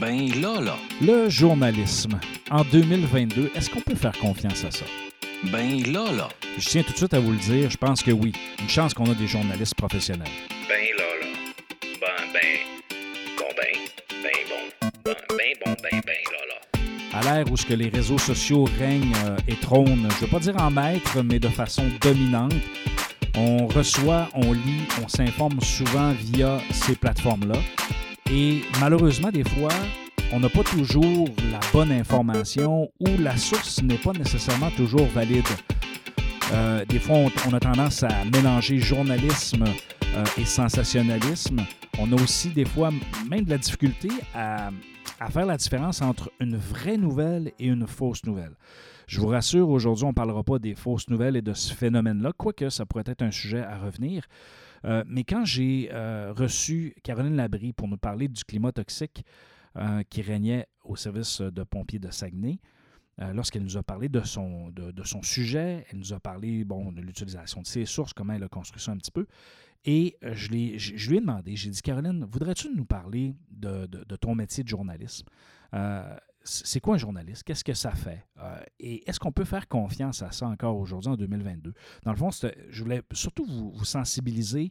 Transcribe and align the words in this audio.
Ben 0.00 0.28
là, 0.40 0.60
là. 0.60 0.76
Le 1.00 1.28
journalisme, 1.28 2.18
en 2.50 2.64
2022, 2.64 3.52
est-ce 3.54 3.70
qu'on 3.70 3.80
peut 3.80 3.94
faire 3.94 4.16
confiance 4.18 4.64
à 4.64 4.70
ça? 4.70 4.84
Ben 5.52 5.82
là, 5.92 6.10
là. 6.10 6.28
Je 6.58 6.68
tiens 6.68 6.82
tout 6.82 6.92
de 6.92 6.96
suite 6.96 7.14
à 7.14 7.20
vous 7.20 7.30
le 7.30 7.38
dire, 7.38 7.70
je 7.70 7.76
pense 7.76 8.02
que 8.02 8.10
oui. 8.10 8.32
Une 8.60 8.68
chance 8.68 8.92
qu'on 8.92 9.04
a 9.10 9.14
des 9.14 9.28
journalistes 9.28 9.76
professionnels. 9.76 10.28
Ben 10.68 10.84
là, 10.98 11.04
là. 11.20 11.26
Ben, 12.00 12.32
ben. 12.32 12.58
Bon, 13.38 13.44
ben. 13.56 13.78
Ben 14.22 14.32
bon. 14.48 14.90
Ben, 15.04 15.14
ben 15.28 15.54
bon, 15.64 15.76
ben, 15.82 16.00
ben 16.04 16.16
là, 16.32 16.46
là. 16.48 17.18
À 17.18 17.22
l'ère 17.22 17.52
où 17.52 17.56
ce 17.56 17.64
que 17.64 17.74
les 17.74 17.88
réseaux 17.88 18.18
sociaux 18.18 18.64
règnent 18.78 19.14
euh, 19.26 19.36
et 19.46 19.54
trônent, 19.54 20.08
je 20.10 20.16
ne 20.16 20.20
veux 20.20 20.26
pas 20.26 20.40
dire 20.40 20.56
en 20.60 20.70
maître, 20.70 21.22
mais 21.22 21.38
de 21.38 21.48
façon 21.48 21.84
dominante, 22.00 22.54
on 23.36 23.68
reçoit, 23.68 24.28
on 24.34 24.52
lit, 24.52 24.88
on 25.04 25.08
s'informe 25.08 25.60
souvent 25.60 26.12
via 26.12 26.58
ces 26.72 26.96
plateformes-là. 26.96 27.58
Et 28.30 28.62
malheureusement, 28.80 29.30
des 29.30 29.44
fois, 29.44 29.72
on 30.32 30.40
n'a 30.40 30.48
pas 30.48 30.64
toujours 30.64 31.28
la 31.50 31.60
bonne 31.72 31.92
information 31.92 32.90
ou 32.98 33.06
la 33.20 33.36
source 33.36 33.82
n'est 33.82 33.98
pas 33.98 34.12
nécessairement 34.12 34.70
toujours 34.70 35.06
valide. 35.08 35.46
Euh, 36.52 36.84
des 36.86 36.98
fois, 36.98 37.16
on, 37.46 37.52
a 37.52 37.60
tendance 37.60 38.02
à 38.02 38.24
mélanger 38.32 38.78
journalisme 38.78 39.64
euh, 39.64 40.24
et 40.38 40.44
sensationnalisme. 40.44 41.60
On 41.98 42.10
a 42.12 42.14
aussi 42.20 42.48
des 42.50 42.64
fois 42.64 42.90
même 43.28 43.44
de 43.44 43.50
la 43.50 43.58
difficulté 43.58 44.08
à, 44.34 44.70
à 45.20 45.30
faire 45.30 45.46
la 45.46 45.56
différence 45.56 46.02
entre 46.02 46.30
une 46.40 46.56
vraie 46.56 46.96
nouvelle 46.96 47.52
et 47.58 47.66
une 47.66 47.86
fausse 47.86 48.24
nouvelle. 48.24 48.52
Je 49.06 49.20
vous 49.20 49.28
rassure, 49.28 49.68
aujourd'hui, 49.68 50.04
on 50.04 50.08
ne 50.08 50.14
parlera 50.14 50.42
pas 50.42 50.58
des 50.58 50.74
fausses 50.74 51.08
nouvelles 51.08 51.36
et 51.36 51.42
de 51.42 51.52
ce 51.52 51.74
phénomène-là, 51.74 52.32
quoique 52.36 52.70
ça 52.70 52.86
pourrait 52.86 53.04
être 53.06 53.22
un 53.22 53.30
sujet 53.30 53.62
à 53.62 53.78
revenir. 53.78 54.24
Euh, 54.84 55.02
mais 55.06 55.24
quand 55.24 55.44
j'ai 55.44 55.88
euh, 55.92 56.32
reçu 56.32 56.94
Caroline 57.02 57.36
Labrie 57.36 57.72
pour 57.72 57.88
nous 57.88 57.96
parler 57.96 58.28
du 58.28 58.44
climat 58.44 58.72
toxique 58.72 59.24
euh, 59.76 60.02
qui 60.10 60.22
régnait 60.22 60.66
au 60.84 60.96
service 60.96 61.40
de 61.40 61.62
pompiers 61.64 61.98
de 61.98 62.10
Saguenay, 62.10 62.58
lorsqu'elle 63.32 63.62
nous 63.62 63.76
a 63.76 63.82
parlé 63.84 64.08
de 64.08 64.20
son, 64.22 64.70
de, 64.70 64.90
de 64.90 65.02
son 65.04 65.22
sujet, 65.22 65.86
elle 65.90 65.98
nous 65.98 66.12
a 66.12 66.18
parlé 66.18 66.64
bon, 66.64 66.90
de 66.90 67.00
l'utilisation 67.00 67.62
de 67.62 67.66
ses 67.66 67.86
sources, 67.86 68.12
comment 68.12 68.32
elle 68.32 68.42
a 68.42 68.48
construit 68.48 68.82
ça 68.82 68.90
un 68.90 68.96
petit 68.96 69.12
peu. 69.12 69.26
Et 69.84 70.16
je, 70.20 70.48
je 70.76 71.10
lui 71.10 71.18
ai 71.18 71.20
demandé, 71.20 71.54
j'ai 71.54 71.70
dit, 71.70 71.80
Caroline, 71.80 72.24
voudrais-tu 72.28 72.74
nous 72.74 72.84
parler 72.84 73.36
de, 73.52 73.86
de- 73.86 74.02
de 74.02 74.16
ton 74.16 74.34
métier 74.34 74.64
de 74.64 74.68
journalisme? 74.68 75.26
C'est 76.44 76.80
quoi 76.80 76.96
un 76.96 76.98
journaliste? 76.98 77.42
Qu'est-ce 77.42 77.64
que 77.64 77.72
ça 77.72 77.92
fait? 77.92 78.26
Euh, 78.38 78.60
et 78.78 79.08
est-ce 79.08 79.18
qu'on 79.18 79.32
peut 79.32 79.44
faire 79.44 79.66
confiance 79.66 80.22
à 80.22 80.30
ça 80.30 80.46
encore 80.46 80.76
aujourd'hui, 80.76 81.10
en 81.10 81.16
2022? 81.16 81.72
Dans 82.02 82.10
le 82.10 82.16
fond, 82.18 82.28
je 82.68 82.82
voulais 82.82 83.02
surtout 83.12 83.46
vous, 83.46 83.84
sensibiliser 83.84 84.70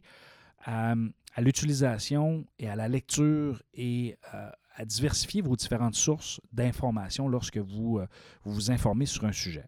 à, 0.64 0.94
l'utilisation 1.38 2.46
et 2.60 2.68
à 2.68 2.76
la 2.76 2.88
lecture 2.88 3.60
et 3.74 4.16
euh, 4.34 4.50
à 4.76 4.84
diversifier 4.84 5.42
vos 5.42 5.56
différentes 5.56 5.96
sources 5.96 6.40
d'informations 6.52 7.28
lorsque 7.28 7.58
vous, 7.58 7.98
euh, 7.98 8.06
vous 8.44 8.54
vous 8.54 8.70
informez 8.70 9.06
sur 9.06 9.24
un 9.24 9.32
sujet. 9.32 9.64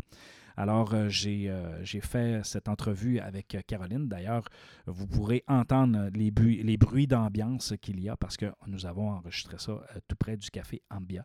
Alors, 0.56 0.94
euh, 0.94 1.08
j'ai 1.08 1.50
euh, 1.50 1.84
j'ai 1.84 2.00
fait 2.00 2.40
cette 2.44 2.68
entrevue 2.68 3.18
avec 3.18 3.54
euh, 3.54 3.60
Caroline. 3.66 4.08
D'ailleurs, 4.08 4.44
vous 4.86 5.06
pourrez 5.06 5.44
entendre 5.48 6.08
les, 6.14 6.30
bruits- 6.30 7.06
d'ambiance 7.06 7.74
qu'il 7.80 8.00
y 8.00 8.08
a 8.08 8.16
parce 8.16 8.36
que 8.36 8.46
nous 8.66 8.86
avons 8.86 9.10
enregistré 9.10 9.56
ça 9.58 9.80
tout 10.08 10.16
près 10.16 10.36
du 10.36 10.50
café 10.50 10.82
Ambia, 10.90 11.24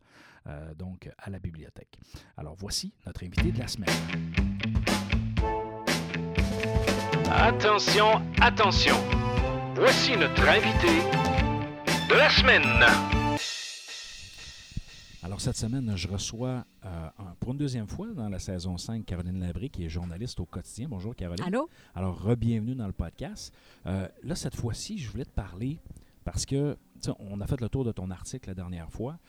donc 0.77 1.09
à 1.17 1.29
la 1.29 1.39
bibliothèque. 1.39 1.97
Alors, 2.37 2.55
voici 2.55 2.93
notre 3.05 3.23
invité 3.23 3.51
de 3.51 3.59
la 3.59 3.67
semaine. 3.67 3.89
Attention, 7.29 8.21
attention. 8.41 8.95
Voici 9.75 10.17
notre 10.17 10.47
invité 10.47 11.01
de 12.09 12.15
la 12.15 12.29
semaine. 12.29 13.20
Alors, 15.23 15.39
cette 15.39 15.55
semaine, 15.55 15.95
je 15.95 16.07
reçois 16.07 16.65
euh, 16.83 17.09
pour 17.39 17.51
une 17.51 17.59
deuxième 17.59 17.87
fois 17.87 18.07
dans 18.07 18.27
la 18.27 18.39
saison 18.39 18.79
5 18.79 19.05
Caroline 19.05 19.39
Labrie, 19.39 19.69
qui 19.69 19.85
est 19.85 19.89
journaliste 19.89 20.39
au 20.39 20.45
quotidien. 20.45 20.87
Bonjour, 20.89 21.15
Caroline. 21.15 21.45
Allô? 21.45 21.69
Alors, 21.93 22.19
re-bienvenue 22.19 22.73
dans 22.73 22.87
le 22.87 22.93
podcast. 22.93 23.53
Euh, 23.85 24.07
là, 24.23 24.33
cette 24.33 24.55
fois-ci, 24.55 24.97
je 24.97 25.11
voulais 25.11 25.25
te 25.25 25.29
parler 25.29 25.77
parce 26.23 26.47
que, 26.47 26.75
on 27.19 27.39
a 27.39 27.45
fait 27.45 27.61
le 27.61 27.69
tour 27.69 27.85
de 27.85 27.91
ton 27.91 28.09
article 28.09 28.49
la 28.49 28.55
dernière 28.55 28.89
fois. 28.89 29.19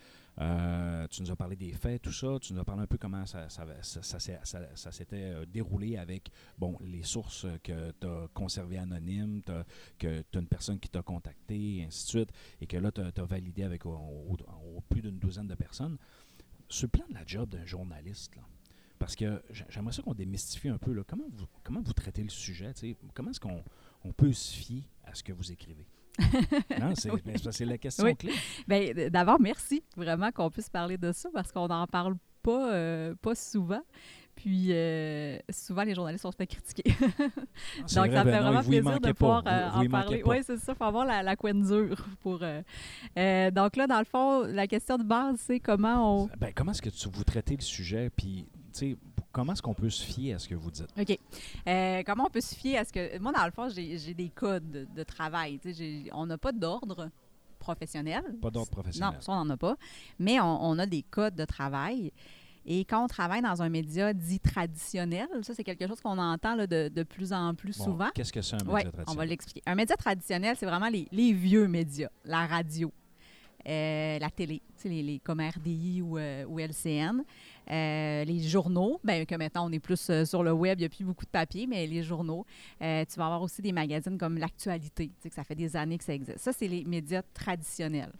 Euh, 0.40 1.06
tu 1.08 1.22
nous 1.22 1.30
as 1.30 1.36
parlé 1.36 1.56
des 1.56 1.72
faits, 1.72 2.02
tout 2.02 2.12
ça. 2.12 2.38
Tu 2.40 2.52
nous 2.54 2.60
as 2.60 2.64
parlé 2.64 2.82
un 2.82 2.86
peu 2.86 2.98
comment 2.98 3.26
ça, 3.26 3.48
s'était 3.50 5.14
euh, 5.14 5.44
déroulé 5.46 5.96
avec 5.96 6.30
bon, 6.58 6.78
les 6.80 7.02
sources 7.02 7.46
que 7.62 7.92
tu 8.00 8.06
as 8.06 8.28
conservées 8.32 8.78
anonymes, 8.78 9.42
que 9.98 10.22
tu 10.30 10.38
as 10.38 10.40
une 10.40 10.46
personne 10.48 10.78
qui 10.78 10.88
t'a 10.88 11.02
contacté, 11.02 11.78
et 11.78 11.84
ainsi 11.84 12.04
de 12.04 12.08
suite, 12.08 12.32
et 12.60 12.66
que 12.66 12.76
là, 12.76 12.90
tu 12.90 13.00
as, 13.00 13.24
validé 13.24 13.62
avec 13.62 13.82
plus 14.88 15.02
d'une 15.02 15.18
douzaine 15.18 15.48
de 15.48 15.54
personnes. 15.54 15.98
Sur 16.68 16.86
le 16.86 16.90
plan 16.90 17.04
de 17.08 17.14
la 17.14 17.26
job 17.26 17.50
d'un 17.50 17.66
journaliste, 17.66 18.32
parce 18.98 19.16
que 19.16 19.42
j'a- 19.50 19.66
j'aimerais 19.68 19.92
ça 19.92 20.02
qu'on 20.02 20.14
démystifie 20.14 20.68
un 20.68 20.78
peu 20.78 20.92
là, 20.92 21.02
comment, 21.06 21.24
vous, 21.30 21.46
comment 21.62 21.82
vous 21.82 21.92
traitez 21.92 22.22
le 22.22 22.30
sujet. 22.30 22.72
Comment 23.14 23.30
est-ce 23.30 23.40
qu'on 23.40 23.62
on 24.04 24.12
peut 24.12 24.32
se 24.32 24.54
fier 24.54 24.84
à 25.04 25.14
ce 25.14 25.22
que 25.22 25.32
vous 25.32 25.52
écrivez? 25.52 25.86
non, 26.80 26.92
c'est 26.94 27.10
Oui. 27.10 27.20
ben, 27.24 27.36
c'est 27.50 27.64
la 27.64 27.78
question 27.78 28.04
Oui. 28.04 28.16
clé. 28.16 28.32
Bien, 28.68 29.08
d'abord, 29.10 29.40
merci 29.40 29.82
vraiment 29.96 30.30
qu'on 30.30 30.50
puisse 30.50 30.68
parler 30.68 30.98
de 30.98 31.12
ça 31.12 31.28
parce 31.32 31.50
qu'on 31.52 31.68
n'en 31.68 31.86
parle 31.86 32.14
pas, 32.42 32.72
euh, 32.72 33.14
pas 33.20 33.34
souvent. 33.34 33.82
Puis 34.34 34.68
euh, 34.70 35.38
souvent, 35.50 35.82
les 35.84 35.94
journalistes 35.94 36.22
sont 36.22 36.32
fait 36.32 36.46
critiquer. 36.46 36.84
Ah, 36.94 37.94
Donc, 37.94 38.06
vrai, 38.08 38.16
ça 38.16 38.24
ben 38.24 38.32
fait 38.32 38.36
non, 38.40 38.42
vraiment 38.52 38.62
plaisir 38.62 39.00
de 39.00 39.12
pouvoir 39.12 39.42
euh, 39.46 39.68
en 39.70 39.88
parler. 39.88 40.22
Oui, 40.24 40.36
c'est 40.42 40.56
ça. 40.58 40.72
Il 40.72 40.76
faut 40.76 40.84
avoir 40.84 41.04
la, 41.04 41.22
la 41.22 41.36
couenne 41.36 41.62
dure 41.62 42.06
pour. 42.20 42.40
euh, 42.42 43.50
donc 43.50 43.76
là, 43.76 43.86
dans 43.86 43.98
le 43.98 44.04
fond, 44.04 44.42
la 44.46 44.66
question 44.66 44.96
de 44.96 45.04
base, 45.04 45.36
c'est 45.38 45.60
comment 45.60 46.22
on. 46.22 46.28
Ben, 46.38 46.50
comment 46.54 46.72
est-ce 46.72 46.82
que 46.82 46.88
tu, 46.90 47.08
vous 47.10 47.24
traitez 47.24 47.56
le 47.56 47.62
sujet? 47.62 48.10
Puis, 48.16 48.46
comment 49.32 49.52
est-ce 49.52 49.62
qu'on 49.62 49.74
peut 49.74 49.90
se 49.90 50.04
fier 50.04 50.34
à 50.34 50.38
ce 50.38 50.48
que 50.48 50.54
vous 50.54 50.70
dites? 50.70 50.88
OK. 50.98 51.18
Euh, 51.68 52.02
comment 52.04 52.26
on 52.26 52.30
peut 52.30 52.40
se 52.40 52.54
fier 52.54 52.78
à 52.78 52.84
ce 52.84 52.92
que. 52.92 53.18
Moi, 53.18 53.32
dans 53.32 53.44
le 53.44 53.50
fond, 53.50 53.68
j'ai 53.68 54.14
des 54.14 54.28
codes 54.28 54.70
de, 54.70 54.86
de 54.94 55.02
travail. 55.02 55.60
On 56.12 56.26
n'a 56.26 56.38
pas 56.38 56.52
d'ordre 56.52 57.08
professionnel. 57.58 58.22
Pas 58.40 58.50
d'ordre 58.50 58.70
professionnel. 58.70 59.14
Non, 59.14 59.20
ça, 59.20 59.32
on 59.32 59.44
n'en 59.44 59.50
a 59.50 59.56
pas. 59.56 59.76
Mais 60.18 60.40
on, 60.40 60.64
on 60.64 60.78
a 60.78 60.86
des 60.86 61.02
codes 61.02 61.34
de 61.34 61.44
travail. 61.44 62.12
Et 62.64 62.84
quand 62.84 63.04
on 63.04 63.08
travaille 63.08 63.42
dans 63.42 63.60
un 63.60 63.68
média 63.68 64.12
dit 64.12 64.38
traditionnel, 64.38 65.26
ça, 65.42 65.52
c'est 65.52 65.64
quelque 65.64 65.86
chose 65.88 66.00
qu'on 66.00 66.18
entend 66.18 66.54
là, 66.54 66.66
de, 66.68 66.88
de 66.88 67.02
plus 67.02 67.32
en 67.32 67.54
plus 67.56 67.76
Bon, 67.78 67.84
souvent. 67.84 68.08
Qu'est-ce 68.14 68.32
que 68.32 68.40
c'est 68.40 68.54
un 68.54 68.58
média 68.64 68.82
traditionnel? 68.92 69.04
on 69.08 69.14
va 69.14 69.26
l'expliquer. 69.26 69.62
Un 69.66 69.74
média 69.74 69.96
traditionnel, 69.96 70.56
c'est 70.56 70.66
vraiment 70.66 70.88
les, 70.88 71.08
les 71.10 71.32
vieux 71.32 71.66
médias, 71.66 72.08
la 72.24 72.46
radio, 72.46 72.92
euh, 73.68 74.18
la 74.18 74.30
télé, 74.30 74.60
les, 74.84 75.02
les 75.02 75.18
comme 75.18 75.40
RDI 75.40 76.02
ou, 76.02 76.18
euh, 76.18 76.44
LCN, 76.58 77.22
euh, 77.70 78.24
les 78.24 78.40
journaux, 78.40 79.00
bien 79.04 79.24
que 79.24 79.34
maintenant 79.34 79.68
on 79.68 79.72
est 79.72 79.78
plus 79.78 80.10
sur 80.24 80.42
le 80.42 80.52
web, 80.52 80.78
il 80.78 80.82
n'y 80.82 80.86
a 80.86 80.88
plus 80.88 81.04
beaucoup 81.04 81.24
de 81.24 81.30
papier, 81.30 81.66
mais 81.66 81.86
les 81.86 82.02
journaux. 82.02 82.44
Tu 82.80 82.84
vas 83.16 83.26
avoir 83.26 83.42
aussi 83.42 83.62
des 83.62 83.72
magazines 83.72 84.18
comme 84.18 84.38
L'Actualité, 84.38 85.10
que 85.22 85.34
ça 85.34 85.44
fait 85.44 85.54
des 85.54 85.76
années 85.76 85.98
que 85.98 86.04
ça 86.04 86.14
existe. 86.14 86.38
Ça, 86.38 86.52
c'est 86.52 86.68
les 86.68 86.84
médias 86.84 87.22
traditionnels. 87.34 88.12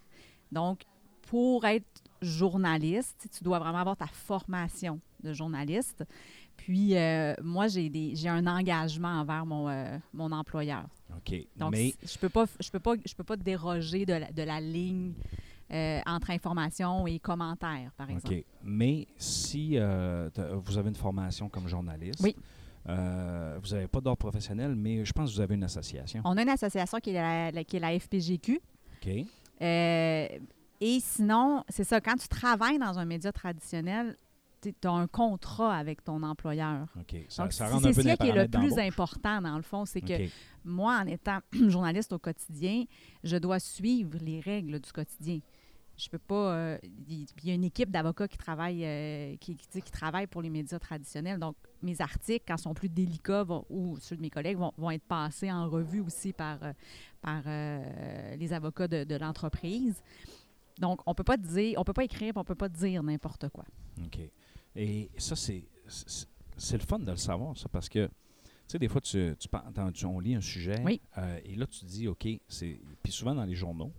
Donc, 0.51 0.83
pour 1.23 1.65
être 1.65 2.03
journaliste, 2.21 3.29
tu 3.37 3.43
dois 3.43 3.59
vraiment 3.59 3.79
avoir 3.79 3.97
ta 3.97 4.07
formation 4.07 5.01
de 5.23 5.33
journaliste. 5.33 6.05
Puis, 6.57 6.97
euh, 6.97 7.35
moi, 7.43 7.67
j'ai 7.69 7.89
des- 7.89 8.15
j'ai 8.15 8.29
un 8.29 8.47
engagement 8.47 9.21
envers 9.21 9.45
mon, 9.45 9.69
euh, 9.69 9.99
mon 10.15 10.31
employeur. 10.33 10.85
OK. 11.17 11.35
Donc, 11.57 11.73
Mais, 11.73 11.95
je 12.05 12.19
peux 12.19 12.29
pas, 12.29 12.47
je 12.61 12.71
peux 12.71 12.79
pas, 12.81 12.95
je 13.05 13.15
peux 13.15 13.25
pas 13.25 13.37
déroger 13.37 14.07
de 14.07 14.13
la, 14.15 14.31
de 14.31 14.43
la 14.43 14.61
ligne 14.61 15.13
euh, 15.73 16.01
entre 16.07 16.31
information 16.31 17.07
et 17.07 17.19
commentaires, 17.19 17.91
par 17.97 18.11
exemple. 18.11 18.35
OK. 18.35 18.45
Mais 18.63 19.07
si 19.17 19.77
vous 19.77 20.79
avez 20.79 20.89
une 20.89 20.95
formation 20.97 21.49
comme 21.49 21.67
journaliste, 21.69 22.21
Oui. 22.23 22.37
euh, 22.89 23.59
vous 23.63 23.71
n'avez 23.75 23.89
pas 23.89 24.01
d'ordre 24.01 24.19
professionnel, 24.19 24.75
mais 24.77 25.05
je 25.05 25.13
pense 25.13 25.31
que 25.31 25.35
vous 25.37 25.41
avez 25.41 25.55
une 25.55 25.65
association. 25.65 26.21
On 26.25 26.37
a 26.37 26.43
une 26.43 26.49
association 26.49 26.99
qui 26.99 27.11
est 27.11 27.15
la, 27.15 27.51
la- 27.51 27.65
qui 27.65 27.77
est 27.77 27.81
la 27.81 27.99
FPGQ. 27.99 28.61
OK. 29.03 29.27
Euh, 29.63 30.29
et 30.81 30.99
sinon, 31.01 31.63
c'est 31.69 31.85
ça, 31.85 32.01
quand 32.01 32.17
tu 32.17 32.29
travailles 32.29 32.79
dans 32.79 32.99
un 32.99 33.05
média 33.05 33.31
traditionnel, 33.33 34.17
tu 34.71 34.89
as 34.89 34.91
un 34.93 35.07
contrat 35.07 35.77
avec 35.77 36.05
ton 36.05 36.23
employeur. 36.23 36.87
OK. 36.99 37.17
Ça, 37.29 37.43
Donc, 37.45 37.53
ça 37.53 37.67
c'est 37.93 37.93
ça 38.03 38.17
qui 38.17 38.29
est 38.29 38.33
le 38.33 38.49
plus 38.49 38.79
important, 38.79 39.43
dans 39.43 39.57
le 39.57 39.63
fond, 39.63 39.85
c'est 39.85 40.01
que 40.01 40.15
moi, 40.65 41.01
en 41.03 41.07
étant 41.07 41.39
journaliste 41.69 42.13
au 42.13 42.19
quotidien, 42.19 42.85
je 43.25 43.37
dois 43.37 43.59
suivre 43.59 44.17
les 44.21 44.41
règles 44.41 44.79
du 44.81 44.93
quotidien. 44.93 45.41
Je 45.97 46.09
peux 46.09 46.19
pas. 46.19 46.55
euh, 46.55 46.79
Il 47.09 47.27
y 47.45 47.51
a 47.51 47.55
une 47.55 47.65
équipe 47.65 47.91
d'avocats 47.91 48.27
qui 48.27 48.39
travaille, 48.39 48.83
euh, 48.85 49.37
qui, 49.39 49.57
travaille 49.93 50.27
pour 50.27 50.41
les 50.41 50.49
médias 50.49 50.79
traditionnels. 50.79 51.39
Donc, 51.39 51.55
mes 51.83 52.01
articles, 52.01 52.45
quand 52.49 52.57
ils 52.57 52.63
sont 52.63 52.73
plus 52.75 52.89
délicats, 52.89 53.45
vont- 53.45 53.67
ou 53.69 53.99
ceux 54.01 54.17
de 54.17 54.23
mes 54.23 54.31
collègues, 54.31 54.57
vont, 54.57 54.73
vont 54.79 54.91
être 54.91 55.05
passés 55.05 55.53
en 55.53 55.69
revue 55.69 56.01
aussi 56.01 56.33
par, 56.33 56.59
euh, 56.63 56.73
par 57.21 57.43
euh, 57.47 58.37
les 58.37 58.53
avocats 58.55 58.89
de, 58.89 59.05
de 59.05 59.15
l'entreprise. 59.17 60.03
Donc, 60.79 61.01
on 61.07 61.15
peut 61.15 61.25
pas 61.25 61.37
dire, 61.37 61.75
on 61.79 61.85
peut 61.85 61.93
pas 61.93 62.05
écrire, 62.05 62.33
on 62.37 62.45
peut 62.45 62.55
pas 62.55 62.71
dire 62.71 63.03
n'importe 63.03 63.51
quoi. 63.51 63.65
OK. 64.03 64.19
Et 64.77 65.11
ça, 65.19 65.37
c'est 65.37 65.65
le 66.73 66.79
fun 66.79 66.99
de 66.99 67.11
le 67.11 67.17
savoir, 67.17 67.57
ça, 67.57 67.69
parce 67.69 67.89
que, 67.89 68.07
tu 68.07 68.13
sais, 68.69 68.79
des 68.79 68.89
fois, 68.89 69.01
tu, 69.01 69.35
tu, 69.39 70.07
on 70.07 70.19
lit 70.21 70.35
un 70.35 70.41
sujet, 70.41 70.81
Oui. 70.85 71.01
euh, 71.19 71.39
et 71.45 71.55
là, 71.57 71.67
tu 71.67 71.81
te 71.81 71.85
dis, 71.87 72.09
OK, 72.09 72.27
c'est. 72.49 72.81
Puis 73.03 73.13
souvent 73.13 73.35
dans 73.35 73.45
les 73.45 73.55
journaux, 73.55 73.93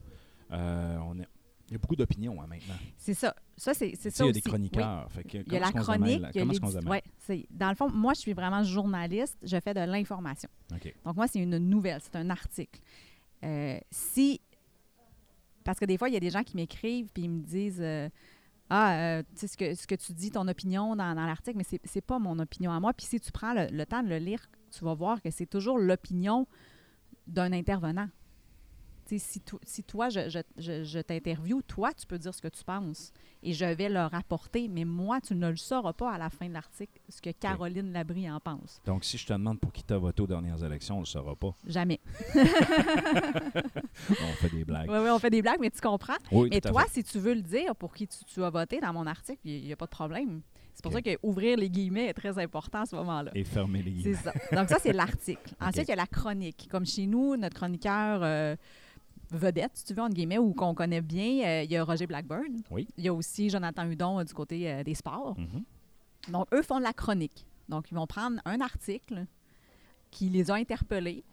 euh, 0.52 0.98
on 1.06 1.20
est- 1.20 1.28
Il 1.70 1.74
y 1.74 1.76
a 1.76 1.80
beaucoup 1.80 1.96
d'opinions 1.96 2.40
hein, 2.42 2.46
maintenant. 2.48 2.76
C'est 2.98 3.14
ça. 3.14 3.34
Ça, 3.56 3.74
c'est 3.74 3.96
ça 3.96 4.10
il 4.10 4.20
y 4.20 4.22
a 4.22 4.26
aussi. 4.26 4.34
des 4.34 4.42
chroniqueurs. 4.42 5.10
Fait 5.12 5.24
que 5.24 5.38
Oui. 5.38 5.44
Il 5.48 5.54
y 5.54 5.58
a 5.58 5.60
la 5.62 5.72
chronique, 5.72 6.18
il 6.18 6.22
y 6.22 6.42
a 6.42 6.46
Comment 6.60 6.70
les 6.70 7.30
ouais, 7.30 7.46
Dans 7.50 7.70
le 7.70 7.76
fond, 7.76 7.90
moi, 7.90 8.14
je 8.14 8.20
suis 8.20 8.34
vraiment 8.34 8.64
journaliste. 8.64 9.38
Je 9.42 9.60
fais 9.60 9.74
de 9.74 9.80
l'information. 9.80 10.50
Donc, 10.70 11.16
moi, 11.16 11.28
c'est 11.28 11.40
une 11.40 11.58
nouvelle, 11.58 12.02
c'est 12.04 12.16
un 12.18 12.30
article. 12.30 12.80
Euh, 13.44 13.80
si. 13.90 14.42
Parce 15.64 15.80
que 15.80 15.86
des 15.86 15.98
fois, 15.98 16.10
il 16.10 16.14
y 16.14 16.18
a 16.18 16.20
des 16.20 16.30
gens 16.30 16.44
qui 16.44 16.56
m'écrivent 16.58 17.08
puis 17.14 17.24
ils 17.24 17.30
me 17.30 17.42
disent 17.42 17.82
euh, 17.82 18.10
Ah, 18.76 18.96
euh, 18.96 19.24
tu 19.36 19.48
sais, 19.48 19.76
ce 19.76 19.86
que, 19.86 19.94
tu 19.94 20.14
dis, 20.14 20.32
ton 20.32 20.48
opinion 20.48 20.96
dans, 20.96 21.14
l'article, 21.14 21.60
mais 21.60 21.80
c'est 21.84 22.02
pas 22.02 22.18
mon 22.18 22.40
opinion 22.40 22.72
à 22.72 22.80
moi. 22.80 22.92
Puis 22.92 23.06
si 23.06 23.20
tu 23.20 23.32
prends 23.32 23.54
le 23.54 23.84
temps 23.86 24.02
de 24.02 24.10
le 24.10 24.18
lire, 24.18 24.40
tu 24.72 24.84
vas 24.84 24.96
voir 24.96 25.22
que 25.22 25.30
c'est 25.30 25.46
toujours 25.46 25.78
l'opinion 25.78 26.48
d'un 27.28 27.54
intervenant. 27.54 28.10
Si, 29.20 29.40
to- 29.42 29.60
si 29.64 29.84
toi, 29.84 30.10
je, 30.10 30.30
je, 30.30 30.40
je, 30.58 30.84
je 30.84 31.00
t'interviewe, 31.00 31.62
toi, 31.68 31.92
tu 31.94 32.06
peux 32.06 32.18
dire 32.18 32.34
ce 32.34 32.42
que 32.42 32.48
tu 32.48 32.64
penses 32.64 33.12
et 33.42 33.54
je 33.54 33.66
vais 33.66 33.90
le 33.90 34.02
rapporter, 34.06 34.68
mais 34.70 34.86
moi, 34.86 35.20
tu 35.22 35.36
ne 35.36 35.50
le 35.50 35.56
sauras 35.58 35.94
pas 35.94 36.12
à 36.14 36.18
la 36.18 36.30
fin 36.30 36.48
de 36.48 36.54
l'article 36.54 37.00
ce 37.10 37.22
que 37.22 37.30
Caroline 37.32 37.92
Labrie 37.92 38.30
en 38.32 38.40
pense. 38.40 38.82
Donc, 38.86 39.04
si 39.04 39.18
je 39.18 39.26
te 39.26 39.34
demande 39.34 39.60
pour 39.60 39.72
qui 39.74 39.84
tu 39.84 39.94
as 39.94 39.98
voté 39.98 40.22
aux 40.24 40.28
dernières 40.28 40.64
élections, 40.64 40.96
on 40.96 41.00
ne 41.00 41.04
le 41.04 41.08
saura 41.08 41.36
pas. 41.36 41.54
Jamais. 41.68 42.00
On 44.10 44.34
fait 44.34 44.50
des 44.50 44.66
blagues. 44.66 44.90
Oui, 44.90 44.98
oui, 45.02 45.10
on 45.10 45.20
fait 45.20 45.30
des 45.30 45.42
blagues, 45.42 45.60
mais 45.60 45.70
tu 45.72 45.82
comprends. 45.82 46.14
Oui, 46.32 46.50
mais 46.52 46.62
toi, 46.62 46.86
si 46.90 47.04
tu 47.04 47.20
veux 47.20 47.34
le 47.34 47.42
dire 47.42 47.76
pour 47.76 47.94
qui 47.94 48.08
tu, 48.08 48.24
tu 48.26 48.44
as 48.44 48.50
voté 48.50 48.80
dans 48.80 48.94
mon 48.94 49.06
article, 49.08 49.40
il 49.46 49.64
n'y 49.64 49.72
a 49.74 49.76
pas 49.76 49.86
de 49.86 49.92
problème. 49.92 50.42
C'est 50.74 50.82
pour 50.84 50.92
ça 50.92 51.02
que 51.04 51.18
ouvrir 51.22 51.58
les 51.58 51.70
guillemets 51.70 52.08
est 52.08 52.14
très 52.14 52.38
important 52.40 52.82
à 52.82 52.86
ce 52.86 52.96
moment-là. 52.96 53.32
Et 53.36 53.44
fermer 53.44 53.84
les 53.84 53.92
C'est 53.92 53.98
guillemets. 54.02 54.16
ça. 54.50 54.56
Donc, 54.56 54.70
ça, 54.70 54.78
c'est 54.82 54.92
l'article. 54.94 55.54
Ensuite, 55.62 55.88
il 55.88 55.90
y 55.90 55.94
a 55.94 55.98
la 55.98 56.08
chronique. 56.08 56.68
Comme 56.70 56.86
chez 56.86 57.06
nous, 57.06 57.36
notre 57.38 57.56
chroniqueur 57.56 58.22
euh, 58.24 58.56
vedette, 59.38 59.72
si 59.76 59.86
tu 59.86 59.94
veux, 59.94 60.02
entre 60.02 60.14
guillemets, 60.16 60.38
ou 60.38 60.54
qu'on 60.54 60.74
connaît 60.74 61.02
bien, 61.02 61.44
euh, 61.46 61.64
il 61.64 61.72
y 61.72 61.78
a 61.78 61.84
Roger 61.84 62.08
Blackburn. 62.08 62.62
Oui. 62.72 62.88
Il 62.98 63.04
y 63.04 63.08
a 63.08 63.14
aussi 63.14 63.50
Jonathan 63.50 63.86
Hudon 63.90 64.20
euh, 64.20 64.24
du 64.24 64.34
côté 64.34 64.70
euh, 64.72 64.84
des 64.84 64.94
sports. 64.96 65.36
Mhm. 65.38 65.64
Donc, 66.32 66.48
eux 66.54 66.62
font 66.62 66.78
de 66.80 66.84
la 66.84 66.94
chronique. 66.94 67.46
Donc, 67.70 67.92
ils 67.92 67.96
vont 67.96 68.08
prendre 68.08 68.40
un 68.46 68.62
article 68.62 69.26
qui 70.12 70.30
les 70.30 70.50
a 70.52 70.56
interpellés. 70.56 71.24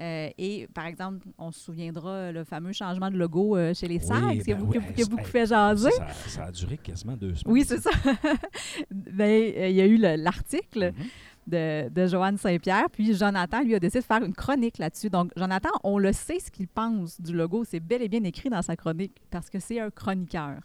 euh, 0.00 0.30
et, 0.38 0.66
par 0.72 0.86
exemple, 0.86 1.26
on 1.36 1.52
se 1.52 1.60
souviendra 1.60 2.32
le 2.32 2.42
fameux 2.44 2.72
changement 2.72 3.10
de 3.10 3.16
logo 3.18 3.56
euh, 3.56 3.74
chez 3.74 3.86
les 3.86 3.98
Oui, 3.98 4.08
ben 4.08 4.62
oui, 4.62 4.78
qui 4.94 5.02
a 5.02 5.06
beaucoup 5.06 5.24
fait 5.24 5.44
jaser. 5.46 5.90
Ça, 5.90 6.08
ça 6.26 6.44
a 6.44 6.52
duré 6.52 6.78
quasiment 6.78 7.16
deux 7.16 7.34
semaines. 7.34 7.52
Oui, 7.52 7.64
c'est 7.66 7.80
ça. 7.80 7.90
ben, 8.90 9.52
il 9.68 9.76
y 9.76 9.80
a 9.80 9.86
eu 9.86 9.96
le- 9.98 10.16
l'article 10.16 10.92
Mhm. 10.96 11.06
De, 11.50 11.88
de 11.90 12.06
Joanne 12.06 12.38
Saint-Pierre, 12.38 12.88
puis 12.90 13.14
Jonathan, 13.14 13.62
lui, 13.62 13.74
a 13.74 13.78
décidé 13.80 14.00
de 14.00 14.04
faire 14.04 14.22
une 14.24 14.32
chronique 14.34 14.78
là-dessus. 14.78 15.10
Donc, 15.10 15.32
Jonathan, 15.36 15.70
on 15.84 15.98
le 15.98 16.12
sait 16.12 16.38
ce 16.40 16.50
qu'il 16.50 16.68
pense 16.68 17.20
du 17.20 17.34
logo. 17.34 17.64
C'est 17.64 17.80
bel 17.80 18.00
et 18.02 18.08
bien 18.08 18.24
écrit 18.24 18.48
dans 18.48 18.62
sa 18.62 18.76
chronique 18.76 19.16
parce 19.30 19.50
que 19.50 19.58
c'est 19.60 19.80
un 19.80 19.90
chroniqueur. 19.90 20.60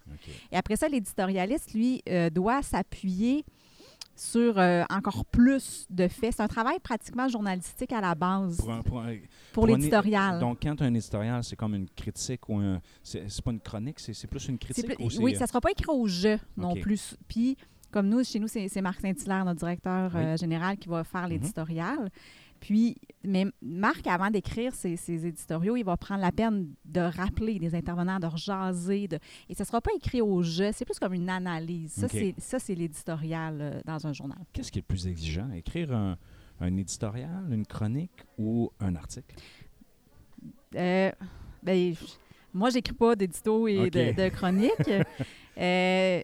Et 0.51 0.55
après 0.57 0.75
ça, 0.77 0.87
l'éditorialiste, 0.87 1.73
lui, 1.73 2.01
euh, 2.07 2.29
doit 2.29 2.61
s'appuyer 2.61 3.43
sur 4.17 4.57
euh, 4.57 4.83
encore 4.89 5.25
plus 5.25 5.85
de 5.89 6.07
faits. 6.07 6.35
C'est 6.37 6.41
un 6.43 6.47
travail 6.47 6.79
pratiquement 6.79 7.27
journalistique 7.27 7.91
à 7.91 7.99
la 7.99 8.15
base 8.15 8.57
Pour 8.57 8.83
pour 8.83 9.03
pour 9.51 9.67
l'éditorial. 9.67 10.39
Donc, 10.39 10.59
quand 10.63 10.81
un 10.81 10.93
éditorial, 10.93 11.43
c'est 11.43 11.57
comme 11.57 11.75
une 11.75 11.89
critique 11.89 12.47
ou 12.47 12.59
un. 12.59 12.79
C'est 13.03 13.41
pas 13.43 13.51
une 13.51 13.59
chronique, 13.59 13.99
c'est 13.99 14.27
plus 14.27 14.47
une 14.47 14.57
critique 14.57 14.85
plus- 14.85 15.03
ou 15.05 15.09
c'est- 15.09 15.19
oui, 15.19 15.35
ça 15.35 15.43
ne 15.43 15.47
sera 15.49 15.59
pas 15.59 15.71
écrit 15.71 15.87
au 15.89 16.07
jeu 16.07 16.39
non 16.55 16.75
plus. 16.75 17.17
Puis, 17.27 17.57
comme 17.95 18.09
nous, 18.09 18.23
chez 18.25 18.39
nous, 18.39 18.47
c'est 18.49 18.81
Marc 18.81 18.99
Saint-Hilaire, 18.99 19.45
notre 19.45 19.59
directeur 19.59 20.11
Oui. 20.13 20.21
euh, 20.21 20.35
général, 20.37 20.77
qui 20.77 20.89
va 20.89 21.03
faire 21.05 21.23
Mhm. 21.23 21.29
l'éditorial. 21.29 22.09
Puis, 22.59 22.95
mais 23.23 23.45
Marc, 23.61 24.05
avant 24.07 24.29
d'écrire 24.29 24.73
ses, 24.73 24.97
ses 24.97 25.25
éditoriaux, 25.25 25.75
il 25.77 25.83
va 25.85 25.95
prendre 25.95 26.21
la 26.21 26.31
peine 26.31 26.67
de 26.83 26.99
rappeler 26.99 27.57
des 27.59 27.73
intervenants, 27.75 28.19
de 28.19 28.25
rejaser. 28.27 29.07
De... 29.07 29.17
Et 29.49 29.53
ça 29.55 29.63
ne 29.63 29.67
sera 29.67 29.79
pas 29.81 29.91
écrit 29.95 30.21
au 30.21 30.41
jeu, 30.41 30.71
c'est 30.73 30.83
plus 30.85 30.99
comme 30.99 31.13
une 31.13 31.29
analyse. 31.29 31.91
Ça, 31.93 32.07
c'est- 32.09 32.35
ça, 32.37 32.59
c'est 32.59 32.75
l'éditorial 32.75 33.57
euh, 33.61 33.81
dans 33.85 34.05
un 34.07 34.13
journal. 34.13 34.39
Qu'est-ce 34.51 34.71
qui 34.71 34.79
est 34.79 34.81
le 34.81 34.87
plus 34.87 35.07
exigeant? 35.07 35.49
Écrire 35.51 35.93
un, 35.93 36.17
un 36.59 36.77
éditorial, 36.77 37.45
une 37.51 37.65
chronique 37.65 38.23
ou 38.37 38.71
un 38.79 38.95
article? 38.95 39.35
Euh, 40.75 41.11
ben, 41.63 41.93
je- 41.93 42.05
moi, 42.53 42.69
j'écris 42.71 42.93
pas 42.93 43.15
d'édito 43.15 43.67
et 43.67 43.89
de 43.89 44.29
chronique. 44.29 44.71
Euh, 45.57 46.21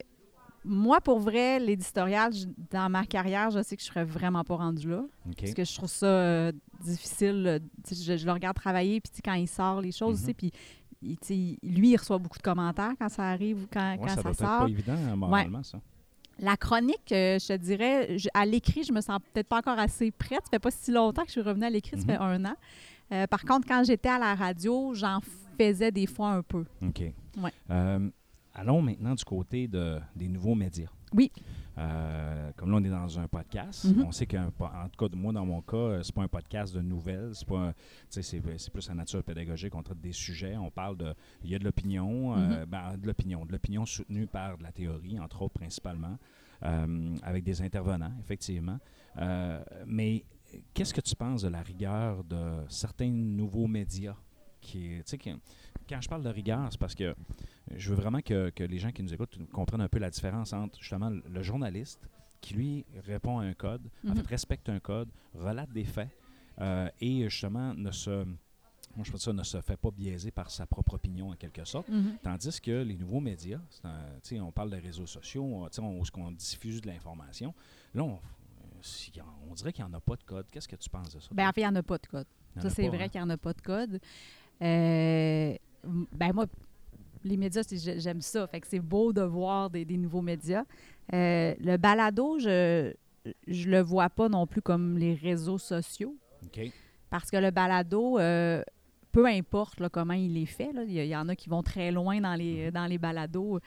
moi, 0.63 1.01
pour 1.01 1.19
vrai, 1.19 1.59
l'éditorial, 1.59 2.31
dans 2.69 2.89
ma 2.89 3.05
carrière, 3.05 3.49
je 3.51 3.61
sais 3.63 3.75
que 3.75 3.81
je 3.81 3.87
serais 3.87 4.05
vraiment 4.05 4.43
pas 4.43 4.55
rendue 4.55 4.89
là. 4.89 5.03
Parce 5.39 5.53
que 5.53 5.63
je 5.65 5.75
trouve 5.75 5.89
ça 5.89 6.05
euh, 6.05 6.51
difficile. 6.83 7.43
euh, 7.47 7.59
je, 7.89 8.17
je 8.17 8.25
le 8.25 8.31
regarde 8.31 8.55
travailler, 8.55 9.01
puis 9.01 9.11
quand 9.23 9.33
il 9.33 9.47
sort 9.47 9.81
les 9.81 9.91
choses, 9.91 10.19
Mhm. 10.21 10.25
sais, 10.27 10.33
puis 10.33 10.51
il- 11.01 11.57
lui, 11.63 11.89
il 11.91 11.97
reçoit 11.97 12.19
beaucoup 12.19 12.37
de 12.37 12.43
commentaires 12.43 12.93
quand 12.99 13.09
ça 13.09 13.23
arrive 13.29 13.63
ou 13.63 13.67
quand, 13.71 13.93
Ouais, 13.93 13.97
quand 13.99 14.07
ça 14.09 14.15
ça, 14.15 14.21
doit 14.21 14.31
être 14.31 14.37
sort. 14.39 14.59
pas 14.59 14.69
évident, 14.69 14.93
hein, 14.93 15.15
moralement, 15.15 15.63
ça. 15.63 15.79
La 16.39 16.57
chronique, 16.57 17.11
euh, 17.11 17.37
je 17.39 17.47
te 17.47 17.53
dirais, 17.57 18.17
je- 18.17 18.29
à 18.33 18.45
l'écrit, 18.45 18.83
je 18.83 18.93
me 18.93 19.01
sens 19.01 19.19
peut-être 19.33 19.47
pas 19.47 19.57
encore 19.59 19.77
assez 19.79 20.09
prête. 20.11 20.41
Ça 20.43 20.49
fait 20.51 20.59
pas 20.59 20.71
si 20.71 20.91
longtemps 20.91 21.21
que 21.23 21.27
je 21.27 21.33
suis 21.33 21.41
revenue 21.41 21.65
à 21.65 21.69
l'écrit, 21.69 21.97
ça 21.97 22.03
Mhm. 22.03 22.09
fait 22.09 22.17
un 22.17 22.45
an. 22.45 22.55
Euh, 23.11 23.27
par 23.27 23.43
contre, 23.43 23.67
quand 23.67 23.83
j'étais 23.83 24.09
à 24.09 24.17
la 24.19 24.33
radio, 24.35 24.93
j'en 24.93 25.19
faisais 25.59 25.91
des 25.91 26.07
fois 26.07 26.29
un 26.31 26.41
peu. 26.41 26.65
OK. 26.81 27.01
Ouais. 27.37 27.51
Allons 28.53 28.81
maintenant 28.81 29.15
du 29.15 29.23
côté 29.23 29.67
de, 29.67 29.99
des 30.15 30.27
nouveaux 30.27 30.55
médias. 30.55 30.89
Oui. 31.13 31.31
Euh, 31.77 32.51
comme 32.57 32.71
là, 32.71 32.77
on 32.77 32.83
est 32.83 32.89
dans 32.89 33.19
un 33.19 33.27
podcast. 33.27 33.85
Mhm. 33.85 34.03
On 34.07 34.11
sait 34.11 34.25
qu'en 34.25 34.49
tout 34.49 35.07
cas, 35.09 35.15
moi, 35.15 35.31
dans 35.31 35.45
mon 35.45 35.61
cas, 35.61 35.77
euh, 35.77 36.03
c'est 36.03 36.13
pas 36.13 36.23
un 36.23 36.27
podcast 36.27 36.73
de 36.75 36.81
nouvelles. 36.81 37.31
C'est 37.33 37.47
pas, 37.47 37.73
plus 38.73 38.89
à 38.89 38.93
nature 38.93 39.23
pédagogique. 39.23 39.73
On 39.73 39.81
traite 39.83 40.01
des 40.01 40.11
sujets. 40.11 40.57
On 40.57 40.69
parle 40.69 40.97
de, 40.97 41.13
il 41.43 41.49
y 41.49 41.55
a 41.55 41.59
de 41.59 41.63
l'opinion, 41.63 42.35
Mhm. 42.35 42.51
euh, 42.51 42.65
ben, 42.65 42.97
de 42.97 43.07
l'opinion, 43.07 43.45
de 43.45 43.51
l'opinion 43.53 43.85
soutenue 43.85 44.27
par 44.27 44.57
de 44.57 44.63
la 44.63 44.71
théorie, 44.71 45.17
entre 45.19 45.41
autres 45.43 45.53
principalement, 45.53 46.17
euh, 46.63 47.15
avec 47.23 47.43
des 47.45 47.61
intervenants, 47.61 48.13
effectivement. 48.19 48.79
Mais 49.87 50.25
qu'est-ce 50.73 50.93
que 50.93 51.01
tu 51.01 51.15
penses 51.15 51.41
de 51.43 51.47
la 51.49 51.61
rigueur 51.61 52.23
de 52.25 52.57
certains 52.67 53.09
nouveaux 53.09 53.67
médias 53.67 54.15
qui, 54.59 54.97
tu 54.97 55.01
sais, 55.05 55.17
qui- 55.17 55.33
quand 55.91 56.01
je 56.01 56.09
parle 56.09 56.23
de 56.23 56.29
rigueur, 56.29 56.67
c'est 56.71 56.79
parce 56.79 56.95
que 56.95 57.13
je 57.75 57.89
veux 57.89 57.95
vraiment 57.95 58.21
que, 58.21 58.49
que 58.49 58.63
les 58.63 58.79
gens 58.79 58.91
qui 58.91 59.03
nous 59.03 59.13
écoutent 59.13 59.37
comprennent 59.51 59.81
un 59.81 59.89
peu 59.89 59.99
la 59.99 60.09
différence 60.09 60.53
entre 60.53 60.79
justement 60.79 61.09
le 61.09 61.41
journaliste 61.43 61.99
qui, 62.39 62.53
lui, 62.55 62.85
répond 63.05 63.39
à 63.39 63.43
un 63.43 63.53
code, 63.53 63.81
en 64.05 64.09
Mhm. 64.11 64.15
fait, 64.17 64.27
respecte 64.27 64.69
un 64.69 64.79
code, 64.79 65.09
relate 65.35 65.71
des 65.71 65.83
faits 65.83 66.09
euh, 66.59 66.89
et 66.99 67.29
justement 67.29 67.73
ne 67.73 67.91
se, 67.91 68.23
moi, 68.95 69.03
je 69.03 69.11
dire 69.11 69.21
ça, 69.21 69.33
ne 69.33 69.43
se 69.43 69.61
fait 69.61 69.77
pas 69.77 69.91
biaiser 69.91 70.31
par 70.31 70.49
sa 70.49 70.65
propre 70.65 70.95
opinion 70.95 71.29
en 71.29 71.35
quelque 71.35 71.63
sorte. 71.65 71.87
Mhm. 71.89 72.17
Tandis 72.23 72.59
que 72.61 72.83
les 72.83 72.95
nouveaux 72.97 73.19
médias, 73.19 73.59
un- 73.83 74.41
on 74.41 74.51
parle 74.51 74.69
des 74.71 74.79
réseaux 74.79 75.05
sociaux, 75.05 75.43
on, 75.43 75.69
on, 75.81 75.97
où 75.97 76.01
est-ce 76.01 76.11
qu'on 76.11 76.31
diffuse 76.31 76.81
de 76.81 76.87
l'information. 76.87 77.53
Là, 77.93 78.03
on, 78.03 78.13
euh, 78.15 79.21
on 79.49 79.53
dirait 79.53 79.71
qu'il 79.73 79.85
n'y 79.85 79.91
en 79.91 79.93
a 79.93 79.99
pas 80.01 80.15
de 80.15 80.23
code. 80.23 80.45
Qu'est-ce 80.51 80.67
que 80.67 80.75
tu 80.75 80.89
penses 80.89 81.13
de 81.15 81.19
ça? 81.19 81.29
Ben, 81.31 81.47
en 81.47 81.51
fait, 81.51 81.61
il 81.61 81.65
n'y 81.65 81.69
en 81.69 81.75
a 81.75 81.83
pas 81.83 81.97
de 81.97 82.07
code. 82.07 82.27
Ça, 82.59 82.69
c'est 82.69 82.87
vrai 82.89 83.03
hein? 83.03 83.07
qu'il 83.09 83.21
n'y 83.21 83.25
en 83.25 83.29
a 83.29 83.37
pas 83.37 83.53
de 83.53 83.61
code. 83.61 83.99
Euh, 84.61 85.55
ben, 85.83 86.33
moi, 86.33 86.45
les 87.23 87.37
médias, 87.37 87.61
j'aime 87.97 88.21
ça. 88.21 88.47
Fait 88.47 88.59
que 88.61 88.67
c'est 88.67 88.79
beau 88.79 89.13
de 89.13 89.21
voir 89.21 89.69
des, 89.69 89.85
des 89.85 89.97
nouveaux 89.97 90.21
médias. 90.21 90.63
Euh, 91.13 91.53
le 91.59 91.77
balado, 91.77 92.39
je 92.39 92.93
je 93.47 93.69
le 93.69 93.81
vois 93.81 94.09
pas 94.09 94.29
non 94.29 94.47
plus 94.47 94.63
comme 94.63 94.97
les 94.97 95.13
réseaux 95.13 95.59
sociaux. 95.59 96.15
OK. 96.43 96.59
Parce 97.11 97.29
que 97.29 97.37
le 97.37 97.51
balado, 97.51 98.17
euh, 98.17 98.63
peu 99.11 99.27
importe 99.27 99.79
là, 99.79 99.89
comment 99.89 100.13
il 100.15 100.35
est 100.37 100.45
fait, 100.47 100.71
il 100.87 101.05
y, 101.05 101.15
en 101.15 101.29
a 101.29 101.35
qui 101.35 101.47
vont 101.47 101.61
très 101.61 101.91
loin 101.91 102.19
dans 102.19 102.33
les, 102.33 102.71
dans 102.71 102.87
les 102.87 102.97
balados. 102.97 103.59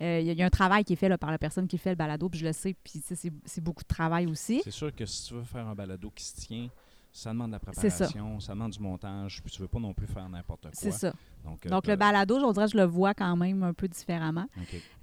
Euh, 0.00 0.20
il 0.20 0.26
y, 0.26 0.30
a- 0.30 0.32
il 0.32 0.38
y 0.38 0.42
a 0.42 0.46
un 0.46 0.50
travail 0.50 0.84
qui 0.84 0.92
est 0.92 0.96
fait 0.96 1.08
là, 1.08 1.18
par 1.18 1.32
la 1.32 1.38
personne 1.38 1.66
qui 1.66 1.76
fait 1.78 1.90
le 1.90 1.96
balado, 1.96 2.28
puis 2.28 2.38
je 2.38 2.46
le 2.46 2.52
sais, 2.52 2.74
puis 2.84 3.02
c'est 3.44 3.60
beaucoup 3.60 3.82
de 3.82 3.88
travail 3.88 4.26
aussi. 4.26 4.60
C'est 4.62 4.70
sûr 4.70 4.94
que 4.94 5.06
si 5.06 5.26
tu 5.28 5.34
veux 5.34 5.42
faire 5.44 5.66
un 5.66 5.74
balado 5.74 6.12
qui 6.14 6.24
se 6.24 6.36
tient, 6.36 6.68
ça 7.16 7.30
demande 7.30 7.50
de 7.50 7.52
la 7.52 7.58
ça. 7.60 7.80
préparation, 7.80 8.40
ça. 8.40 8.54
demande 8.54 8.72
du 8.72 8.80
montage, 8.80 9.40
puis 9.40 9.52
tu 9.52 9.62
veux 9.62 9.68
pas 9.68 9.78
non 9.78 9.94
plus 9.94 10.06
faire 10.08 10.28
n'importe 10.28 10.62
quoi. 10.62 10.70
C'est 10.74 10.90
ça. 10.90 11.12
Donc, 11.44 11.64
euh, 11.64 11.68
Donc, 11.70 11.86
le 11.86 11.94
balado, 11.94 12.40
je 12.40 12.52
dirais, 12.52 12.66
je 12.66 12.76
le 12.76 12.82
vois 12.82 13.14
quand 13.14 13.36
même 13.36 13.62
un 13.62 13.72
peu 13.72 13.86
différemment. 13.86 14.46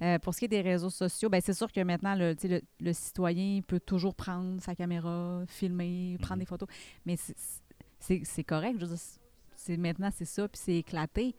Euh, 0.02 0.18
pour 0.18 0.34
ce 0.34 0.40
qui 0.40 0.44
est 0.44 0.48
des 0.48 0.60
réseaux 0.60 0.90
sociaux, 0.90 1.30
ben 1.30 1.40
c'est 1.42 1.54
sûr 1.54 1.72
que 1.72 1.80
maintenant, 1.80 2.14
le, 2.14 2.92
citoyen 2.92 3.62
peut 3.66 3.80
toujours 3.80 4.14
prendre 4.14 4.60
sa 4.60 4.74
caméra, 4.74 5.42
filmer, 5.48 6.18
prendre 6.20 6.34
Mhm. 6.34 6.40
des 6.40 6.46
photos. 6.46 6.68
Mais 7.06 7.16
c'est- 7.16 8.44
correct. 8.44 8.76
Je 8.78 8.84
veux 8.84 8.94
dire, 8.94 9.78
maintenant, 9.78 10.10
c'est 10.14 10.26
ça, 10.26 10.46
puis 10.48 10.60
c'est 10.62 10.76
éclaté. 10.76 11.34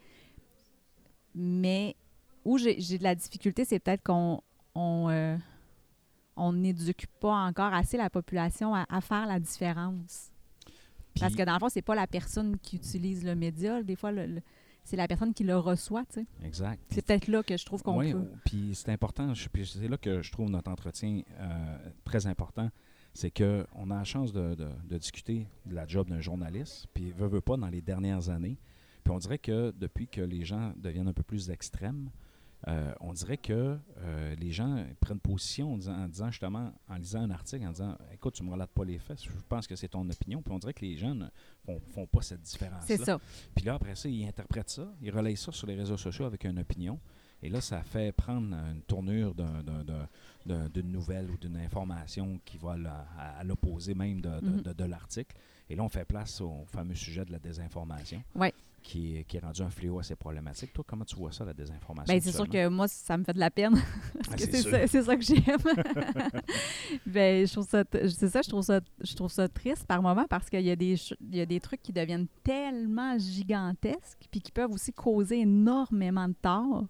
Mais 1.35 1.95
où 2.45 2.57
j'ai 2.57 2.79
j'ai 2.79 2.97
de 2.97 3.03
la 3.03 3.15
difficulté, 3.15 3.63
c'est 3.65 3.79
peut-être 3.79 4.03
qu'on 4.03 4.41
on, 4.75 5.07
euh, 5.09 5.37
on 6.35 6.53
n'éduque 6.53 7.05
pas 7.19 7.35
encore 7.45 7.73
assez 7.73 7.97
la 7.97 8.09
population 8.09 8.73
à, 8.73 8.85
à 8.89 9.01
faire 9.01 9.25
la 9.27 9.39
différence. 9.39 10.31
Parce 11.19 11.35
que 11.35 11.43
dans 11.43 11.53
le 11.53 11.59
fond, 11.59 11.69
c'est 11.69 11.81
pas 11.81 11.95
la 11.95 12.07
personne 12.07 12.57
qui 12.59 12.75
utilise 12.77 13.23
le 13.23 13.35
média. 13.35 13.81
Des 13.83 13.95
fois, 13.95 14.11
le- 14.11 14.25
le- 14.27 14.41
c'est 14.83 14.97
la 14.97 15.07
personne 15.07 15.33
qui 15.33 15.43
le 15.43 15.57
reçoit. 15.57 16.03
tu 16.05 16.21
sais. 16.21 16.25
Exact. 16.43 16.81
C'est 16.89 17.05
peut-être 17.05 17.27
là 17.27 17.41
que 17.43 17.55
je 17.55 17.65
trouve 17.65 17.81
qu'on 17.83 17.97
Oui, 17.99 18.11
peut. 18.11 18.27
puis 18.45 18.71
c'est 18.73 18.89
important, 18.91 19.33
c'est 19.35 19.87
là 19.87 19.97
que 19.97 20.21
je 20.21 20.31
trouve 20.31 20.49
notre 20.49 20.69
entretien 20.71 21.21
euh, 21.39 21.77
très 22.03 22.27
important, 22.27 22.69
c'est 23.13 23.31
qu'on 23.31 23.91
a 23.91 23.95
la 23.95 24.03
chance 24.03 24.33
de, 24.33 24.55
de- 24.55 24.69
de 24.89 24.97
discuter 24.97 25.47
de 25.65 25.75
la 25.75 25.87
job 25.87 26.09
d'un 26.09 26.19
journaliste, 26.19 26.87
puis 26.93 27.11
veut, 27.11 27.27
veut 27.27 27.41
pas 27.41 27.55
dans 27.57 27.67
les 27.69 27.81
dernières 27.81 28.27
années, 28.29 28.57
puis 29.03 29.13
on 29.13 29.19
dirait 29.19 29.37
que 29.37 29.73
depuis 29.79 30.07
que 30.07 30.19
les 30.21 30.43
gens 30.43 30.73
deviennent 30.75 31.07
un 31.07 31.13
peu 31.13 31.23
plus 31.23 31.49
extrêmes, 31.49 32.09
euh, 32.67 32.93
on 33.01 33.11
dirait 33.13 33.37
que 33.37 33.77
euh, 33.97 34.35
les 34.35 34.51
gens 34.51 34.85
prennent 35.01 35.19
position 35.19 35.73
en 35.73 35.77
disant, 35.77 35.95
en 35.97 36.07
disant 36.07 36.31
justement, 36.31 36.71
en 36.87 36.95
lisant 36.95 37.21
un 37.21 37.31
article, 37.31 37.65
en 37.65 37.71
disant 37.71 37.97
Écoute, 38.13 38.35
tu 38.35 38.43
me 38.43 38.51
relates 38.51 38.71
pas 38.71 38.85
les 38.85 38.99
faits, 38.99 39.21
je 39.23 39.29
pense 39.49 39.67
que 39.67 39.75
c'est 39.75 39.89
ton 39.89 40.09
opinion. 40.09 40.41
Puis 40.41 40.53
on 40.53 40.59
dirait 40.59 40.73
que 40.73 40.85
les 40.85 40.95
gens 40.97 41.13
ne 41.13 41.25
font, 41.65 41.79
font 41.93 42.05
pas 42.07 42.21
cette 42.21 42.41
différence-là. 42.41 42.85
C'est 42.87 43.03
ça. 43.03 43.19
Puis 43.55 43.65
là, 43.65 43.73
après 43.75 43.95
ça, 43.95 44.07
ils 44.07 44.25
interprètent 44.25 44.69
ça, 44.69 44.87
ils 45.01 45.11
relayent 45.11 45.35
ça 45.37 45.51
sur 45.51 45.67
les 45.67 45.75
réseaux 45.75 45.97
sociaux 45.97 46.25
avec 46.25 46.45
une 46.45 46.59
opinion. 46.59 46.99
Et 47.41 47.49
là, 47.49 47.59
ça 47.59 47.83
fait 47.83 48.13
prendre 48.13 48.55
une 48.55 48.81
tournure 48.83 49.35
d'un- 49.35 49.61
d'un- 49.61 49.83
d'un- 49.83 50.07
d'un- 50.45 50.69
d'une 50.69 50.89
nouvelle 50.93 51.29
ou 51.29 51.37
d'une 51.37 51.57
information 51.57 52.39
qui 52.45 52.57
va 52.57 52.77
à, 53.17 53.39
à 53.39 53.43
l'opposé 53.43 53.93
même 53.93 54.21
de, 54.21 54.39
de- 54.39 54.61
de- 54.61 54.71
de 54.73 54.83
l'article. 54.85 55.35
Et 55.69 55.75
là, 55.75 55.83
on 55.83 55.89
fait 55.89 56.05
place 56.05 56.39
au 56.39 56.63
fameux 56.67 56.95
sujet 56.95 57.25
de 57.25 57.33
la 57.33 57.39
désinformation, 57.39 58.23
Ouais. 58.35 58.53
Qui, 58.83 59.17
est- 59.17 59.23
qui 59.23 59.37
est 59.37 59.39
rendu 59.39 59.61
un 59.63 59.69
fléau 59.69 59.97
assez 59.99 60.15
problématique. 60.15 60.71
Toi, 60.73 60.83
comment 60.87 61.05
tu 61.05 61.15
vois 61.15 61.31
ça, 61.31 61.43
la 61.45 61.53
désinformation? 61.53 62.13
Ben, 62.13 62.21
c'est 62.21 62.31
sûr 62.31 62.47
que 62.47 62.67
moi, 62.67 62.87
ça 62.87 63.17
me 63.17 63.23
fait 63.23 63.33
de 63.33 63.39
la 63.39 63.49
peine. 63.49 63.73
Ah, 64.29 64.35
c'est 64.37 64.87
ça, 64.87 65.03
ça 65.03 65.15
que 65.15 65.21
j'aime. 65.23 65.41
ben, 67.05 67.45
je 67.45 67.51
trouve 67.53 67.67
ça, 67.67 67.83
c'est 67.91 68.29
ça, 68.29 68.41
je 68.41 68.49
trouve 68.49 68.63
ça, 68.63 68.79
je 69.01 69.15
trouve 69.15 69.31
ça 69.31 69.47
triste 69.47 69.85
par 69.85 70.01
moment 70.01 70.25
parce 70.29 70.49
qu'il 70.49 70.61
y 70.61 70.71
a 70.71 70.75
des, 70.75 70.95
il 71.21 71.35
y 71.35 71.41
a 71.41 71.45
des 71.45 71.59
trucs 71.59 71.81
qui 71.81 71.93
deviennent 71.93 72.27
tellement 72.43 73.17
gigantesques 73.17 74.27
puis 74.31 74.41
qui 74.41 74.51
peuvent 74.51 74.71
aussi 74.71 74.91
causer 74.93 75.39
énormément 75.41 76.27
de 76.27 76.35
tort 76.41 76.85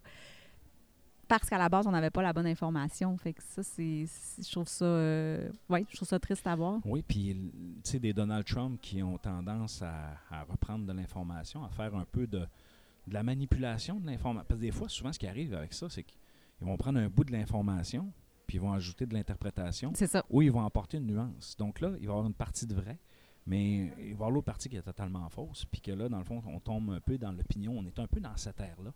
parce 1.40 1.50
qu'à 1.50 1.58
la 1.58 1.70
base, 1.70 1.88
on 1.88 1.92
n'avait 1.92 2.10
pas 2.10 2.22
la 2.22 2.34
bonne 2.34 2.48
information. 2.48 3.16
Fait 3.18 3.34
que 3.34 3.42
ça, 3.44 3.64
c'est, 3.64 4.06
je 4.42 4.52
trouve 4.52 4.68
ça, 4.68 4.86
euh, 4.86 5.50
ouais, 5.70 5.86
je 5.90 5.96
trouve 5.96 6.08
ça 6.08 6.20
triste 6.20 6.46
à 6.48 6.56
voir. 6.56 6.80
Oui, 6.86 7.04
puis 7.08 7.36
tu 7.84 7.92
sais, 7.92 8.00
des 8.00 8.14
Donald 8.14 8.46
Trump 8.46 8.80
qui 8.82 9.02
ont 9.04 9.18
tendance 9.18 9.82
à, 9.82 10.18
à 10.30 10.44
reprendre 10.44 10.86
de 10.86 10.94
l'information, 10.94 11.64
à 11.64 11.70
faire 11.70 11.96
un 11.96 12.06
peu 12.06 12.28
de, 12.28 12.40
de 12.40 13.14
la 13.14 13.24
manipulation 13.24 14.00
de 14.00 14.06
l'information. 14.08 14.46
Parce 14.48 14.60
que 14.60 14.66
des 14.66 14.72
fois, 14.72 14.90
souvent, 14.90 15.12
ce 15.14 15.20
qui 15.20 15.28
arrive 15.28 15.54
avec 15.54 15.74
ça, 15.74 15.90
c'est 15.90 16.04
qu'ils 16.04 16.18
vont 16.62 16.78
prendre 16.78 17.00
un 17.00 17.10
bout 17.10 17.24
de 17.24 17.32
l'information, 17.32 18.12
puis 18.48 18.58
ils 18.58 18.62
vont 18.62 18.74
ajouter 18.74 19.06
de 19.06 19.14
l'interprétation, 19.14 19.92
C'est 19.96 20.08
ça. 20.08 20.24
ou 20.30 20.42
ils 20.42 20.52
vont 20.52 20.66
apporter 20.66 20.98
une 20.98 21.08
nuance. 21.08 21.56
Donc 21.58 21.80
là, 21.82 21.90
il 22.00 22.08
va 22.08 22.14
y 22.14 22.16
avoir 22.16 22.26
une 22.26 22.34
partie 22.34 22.68
de 22.68 22.76
vrai, 22.76 23.00
mais 23.46 23.92
il 23.98 24.04
va 24.04 24.04
y 24.10 24.14
avoir 24.14 24.32
l'autre 24.32 24.46
partie 24.46 24.70
qui 24.70 24.78
est 24.78 24.82
totalement 24.82 25.28
fausse, 25.30 25.66
puis 25.66 25.82
que 25.82 25.92
là, 25.92 26.08
dans 26.10 26.20
le 26.20 26.24
fond, 26.24 26.42
on 26.48 26.60
tombe 26.60 26.92
un 26.92 27.00
peu 27.00 27.18
dans 27.18 27.32
l'opinion, 27.32 27.74
on 27.78 27.86
est 27.86 28.00
un 28.00 28.08
peu 28.08 28.20
dans 28.20 28.36
cette 28.38 28.60
ère-là. 28.60 28.92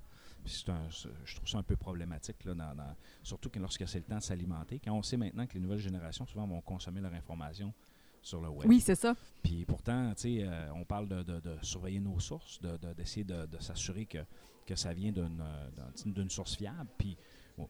Un- 0.68 0.90
je 1.26 1.36
trouve 1.36 1.48
ça 1.48 1.58
un 1.58 1.64
peu 1.64 1.76
problématique, 1.76 2.44
là, 2.46 2.54
dans- 2.54 2.76
dans- 2.76 2.96
surtout 3.24 3.50
que 3.50 3.60
lorsque 3.60 3.88
c'est 3.88 4.00
le 4.00 4.06
temps 4.06 4.18
de 4.18 4.24
s'alimenter. 4.24 4.80
Quand 4.80 4.94
on 4.94 5.02
sait 5.02 5.18
maintenant 5.18 5.46
que 5.46 5.54
les 5.54 5.60
nouvelles 5.60 5.80
générations, 5.80 6.26
souvent, 6.26 6.48
vont 6.48 6.62
consommer 6.62 7.02
leur 7.02 7.14
information 7.14 7.74
sur 8.22 8.42
le 8.42 8.50
web. 8.50 8.68
Oui, 8.68 8.80
c'est 8.82 8.96
ça. 8.96 9.16
Puis 9.44 9.66
pourtant, 9.66 10.14
tu 10.16 10.22
sais, 10.22 10.44
euh, 10.44 10.74
on 10.74 10.84
parle 10.84 11.08
de, 11.08 11.24
de- 11.24 11.40
de 11.40 11.58
surveiller 11.62 12.00
nos 12.00 12.20
sources, 12.20 12.62
de- 12.62 12.78
de- 12.78 12.94
d'essayer 12.94 13.24
de, 13.24 13.46
de 13.46 13.58
s'assurer 13.60 14.06
que, 14.06 14.20
que 14.66 14.76
ça 14.76 14.94
vient 14.94 15.12
d'une, 15.12 15.38
d'un- 15.38 16.12
d'une 16.12 16.30
source 16.30 16.56
fiable. 16.56 16.90
Puis 16.98 17.18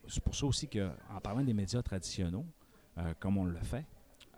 c'est 0.08 0.24
pour 0.24 0.36
ça 0.36 0.46
aussi 0.46 0.68
qu'en 0.68 1.20
parlant 1.22 1.44
des 1.44 1.54
médias 1.54 1.82
traditionnels, 1.82 2.44
euh, 2.98 3.14
comme 3.20 3.38
on 3.38 3.46
le 3.46 3.60
fait, 3.62 3.86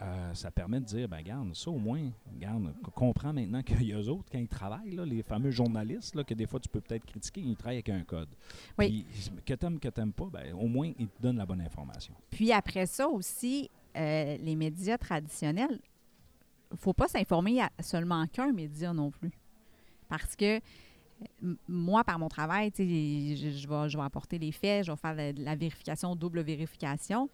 euh, 0.02 0.34
ça 0.34 0.50
permet 0.50 0.80
de 0.80 0.86
dire, 0.86 1.10
ben 1.10 1.18
regarde, 1.18 1.54
ça 1.56 1.70
au 1.70 1.78
moins, 1.78 2.10
regarde, 2.34 2.74
co- 2.82 2.92
comprends 2.92 3.34
maintenant 3.34 3.62
qu'il 3.62 3.84
y 3.84 3.94
a 3.94 4.00
eux 4.00 4.08
autres, 4.10 4.30
quand 4.32 4.40
ils 4.40 4.48
travaillent, 4.48 4.92
là, 4.92 5.06
les 5.06 5.24
fameux 5.24 5.52
journalistes, 5.52 6.16
là, 6.16 6.24
que 6.24 6.34
des 6.34 6.46
fois 6.48 6.60
tu 6.60 6.70
peux 6.70 6.80
peut-être 6.80 7.06
critiquer, 7.06 7.42
ils 7.42 7.56
travaillent 7.56 7.78
avec 7.78 7.90
un 7.90 8.04
code. 8.04 8.30
Oui. 8.78 9.06
Puis, 9.12 9.32
que 9.46 9.54
t'aimes, 9.54 9.80
que 9.80 9.90
t'aimes 9.90 10.14
pas, 10.14 10.28
ben, 10.32 10.54
au 10.54 10.68
moins, 10.68 10.92
ils 10.98 11.08
te 11.08 11.22
donnent 11.22 11.38
la 11.38 11.46
bonne 11.46 11.62
information. 11.62 12.14
Puis 12.30 12.52
après 12.52 12.86
ça 12.86 13.08
aussi, 13.10 13.70
euh, 13.98 14.38
les 14.38 14.56
médias 14.56 14.98
traditionnels, 14.98 15.80
il 16.72 16.76
ne 16.76 16.78
faut 16.78 16.94
pas 16.94 17.08
s'informer 17.08 17.62
à 17.62 17.70
seulement 17.82 18.26
qu'un 18.28 18.52
média 18.54 18.94
non 18.94 19.12
plus. 19.12 19.32
Parce 20.08 20.36
que 20.36 20.60
moi, 21.68 22.04
par 22.06 22.18
mon 22.18 22.30
travail, 22.30 22.72
tu 22.72 22.84
sais, 22.84 23.36
je, 23.36 23.50
je 23.58 23.68
vais, 23.68 23.90
je 23.90 23.98
vais 23.98 24.04
apporter 24.04 24.40
les 24.40 24.52
faits, 24.54 24.86
je 24.86 24.92
vais 24.92 24.98
faire 24.98 25.14
la, 25.14 25.34
la 25.34 25.56
vérification, 25.56 26.16
double 26.16 26.42
vérification. 26.42 27.30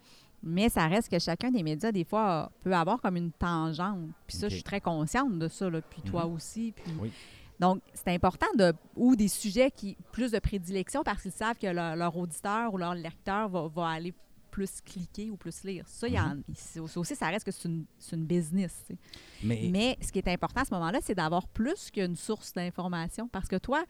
Mais 0.46 0.70
ça 0.70 0.88
reste 0.88 1.10
que 1.10 1.18
chacun 1.20 1.50
des 1.52 1.64
médias, 1.64 1.92
des 1.92 2.04
fois, 2.04 2.52
peut 2.62 2.74
avoir 2.74 3.02
comme 3.02 3.18
une 3.18 3.32
tangente. 3.32 4.10
Puis 4.28 4.38
ça, 4.38 4.48
je 4.48 4.54
suis 4.56 4.64
très 4.64 4.80
consciente 4.80 5.38
de 5.40 5.48
ça, 5.48 5.70
là, 5.70 5.82
puis 5.82 6.02
toi 6.04 6.26
Mhm. 6.26 6.34
aussi. 6.34 6.72
Puis... 6.76 6.94
Oui. 7.02 7.12
Donc, 7.60 7.82
c'est 7.94 8.10
important 8.14 8.48
de 8.58 8.74
ou 8.96 9.16
des 9.16 9.28
sujets 9.30 9.72
qui 9.72 9.98
plus 10.12 10.32
de 10.32 10.40
prédilection 10.40 11.04
parce 11.04 11.22
qu'ils 11.22 11.32
savent 11.32 11.58
que 11.58 11.68
leur, 11.68 11.96
leur 11.96 12.16
auditeur 12.16 12.74
ou 12.74 12.78
leur 12.78 12.94
lecteur 12.94 13.50
va, 13.50 13.68
va 13.68 13.88
aller 13.90 14.14
plus 14.52 14.80
cliquer 14.82 15.32
ou 15.32 15.36
plus 15.38 15.64
lire. 15.64 15.86
Ça, 15.88 16.08
il 16.08 16.14
y 16.14 16.56
ça 16.56 16.82
aussi, 17.00 17.16
ça 17.16 17.28
reste 17.28 17.46
que 17.46 17.52
c'est 17.52 17.68
une, 17.68 18.26
business. 18.26 18.84
tu 18.88 18.94
sais. 18.94 19.00
Mais, 19.44 19.68
Mais 19.72 19.98
ce 20.02 20.12
qui 20.12 20.20
est 20.20 20.28
important 20.30 20.62
à 20.62 20.66
ce 20.66 20.74
moment-là, 20.74 21.00
c'est 21.02 21.16
d'avoir 21.16 21.48
plus 21.48 21.90
qu'une 21.92 22.16
source 22.16 22.54
d'information. 22.54 23.28
Parce 23.28 23.48
que 23.50 23.58
toi, 23.58 23.84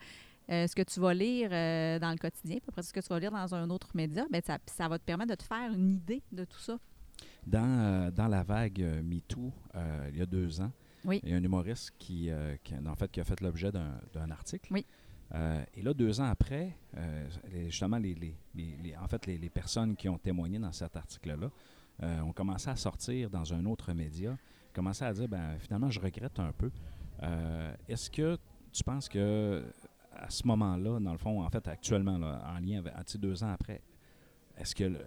euh, 0.50 0.66
ce 0.66 0.74
que 0.74 0.82
tu 0.82 1.00
vas 1.00 1.12
lire 1.14 1.48
euh, 1.52 1.98
dans 1.98 2.10
le 2.10 2.18
quotidien, 2.18 2.56
puis 2.56 2.66
après 2.68 2.82
ce 2.82 2.92
que 2.92 3.00
tu 3.00 3.08
vas 3.08 3.18
lire 3.18 3.30
dans 3.32 3.54
un 3.54 3.68
autre 3.70 3.88
média, 3.94 4.24
ben, 4.30 4.40
ça, 4.44 4.58
ça 4.66 4.88
va 4.88 4.98
te 4.98 5.04
permettre 5.04 5.30
de 5.30 5.34
te 5.36 5.42
faire 5.44 5.72
une 5.72 5.90
idée 5.92 6.22
de 6.32 6.44
tout 6.44 6.58
ça. 6.60 6.78
Dans, 7.46 7.64
euh, 7.64 8.10
dans 8.10 8.28
la 8.28 8.42
vague 8.42 8.80
MeToo, 9.04 9.52
il 10.12 10.16
y 10.18 10.22
a 10.22 10.26
deux 10.26 10.60
ans, 10.60 10.70
Oui. 11.04 11.20
il 11.22 11.30
y 11.30 11.32
a 11.32 11.36
un 11.36 11.42
humoriste 11.44 11.92
qui, 11.98 12.30
qui, 12.64 12.74
en 12.74 12.94
fait, 12.96 13.10
qui 13.10 13.20
a 13.20 13.24
fait 13.24 13.40
l'objet 13.40 13.70
d'un 13.72 14.30
article. 14.30 14.72
Oui. 14.72 14.84
Euh, 15.34 15.64
et 15.74 15.82
là, 15.82 15.92
deux 15.92 16.20
ans 16.20 16.26
après, 16.30 16.76
euh, 16.96 17.28
justement, 17.64 17.98
les, 17.98 18.14
les- 18.14 18.36
les- 18.54 18.76
les- 18.80 18.96
en 18.96 19.08
fait, 19.08 19.26
les, 19.26 19.50
personnes 19.50 19.96
qui 19.96 20.08
ont 20.08 20.18
témoigné 20.18 20.58
dans 20.60 20.70
cet 20.70 20.94
article-là 20.96 21.50
euh, 22.04 22.20
ont 22.20 22.32
commencé 22.32 22.70
à 22.70 22.76
sortir 22.76 23.28
dans 23.28 23.52
un 23.52 23.64
autre 23.66 23.92
média, 23.92 24.36
commencé 24.72 25.04
à 25.04 25.12
dire, 25.12 25.26
ben, 25.28 25.58
finalement, 25.58 25.90
je 25.90 25.98
regrette 25.98 26.38
un 26.38 26.52
peu. 26.52 26.70
Est-ce 27.88 28.10
que 28.10 28.38
tu 28.72 28.84
penses 28.84 29.08
que 29.08 29.64
à 30.18 30.30
ce 30.30 30.46
moment-là, 30.46 30.98
dans 31.00 31.12
le 31.12 31.18
fond, 31.18 31.42
en 31.42 31.50
fait, 31.50 31.66
actuellement, 31.68 32.14
en 32.14 32.58
lien 32.58 32.78
avec, 32.78 32.94
deux 33.18 33.42
ans 33.44 33.52
après, 33.52 33.82
est-ce 34.58 34.74
que, 34.74 34.84
euh, 34.84 34.98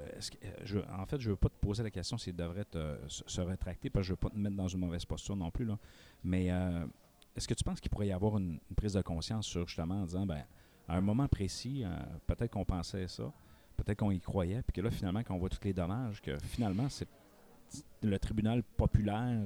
je, 0.63 0.79
en 0.79 1.05
fait, 1.05 1.19
je 1.19 1.31
veux 1.31 1.35
pas 1.35 1.49
te 1.49 1.59
poser 1.59 1.81
la 1.81 1.89
question 1.89 2.17
s'il 2.17 2.35
devrait 2.35 2.65
te- 2.65 2.97
se, 3.07 3.23
se 3.25 3.41
rétracter, 3.41 3.89
parce 3.89 4.03
que 4.03 4.07
je 4.07 4.13
veux 4.13 4.17
pas 4.17 4.29
te 4.29 4.37
mettre 4.37 4.55
dans 4.55 4.67
une 4.67 4.79
mauvaise 4.79 5.05
posture 5.05 5.35
non 5.35 5.49
plus. 5.49 5.65
Là. 5.65 5.77
Mais 6.23 6.51
euh, 6.51 6.85
est-ce 7.35 7.47
que 7.47 7.53
tu 7.53 7.63
penses 7.63 7.79
qu'il 7.79 7.89
pourrait 7.89 8.07
y 8.07 8.11
avoir 8.11 8.37
une, 8.37 8.59
prise 8.75 8.93
de 8.93 9.01
conscience 9.01 9.47
sur 9.47 9.67
justement 9.67 10.01
en 10.01 10.05
disant, 10.05 10.25
ben, 10.25 10.43
à 10.87 10.97
un 10.97 11.01
moment 11.01 11.27
précis, 11.27 11.83
euh, 11.83 11.89
peut-être 12.27 12.51
qu'on 12.51 12.65
pensait 12.65 13.07
ça, 13.07 13.31
peut-être 13.77 13.99
qu'on 13.99 14.11
y 14.11 14.19
croyait, 14.19 14.61
puis 14.61 14.73
que 14.73 14.81
là, 14.81 14.91
finalement, 14.91 15.23
qu'on 15.23 15.37
voit 15.37 15.49
tous 15.49 15.63
les 15.63 15.73
dommages, 15.73 16.21
que 16.21 16.37
finalement, 16.43 16.87
c'est 16.89 17.07
le 18.03 18.19
tribunal 18.19 18.63
populaire, 18.63 19.41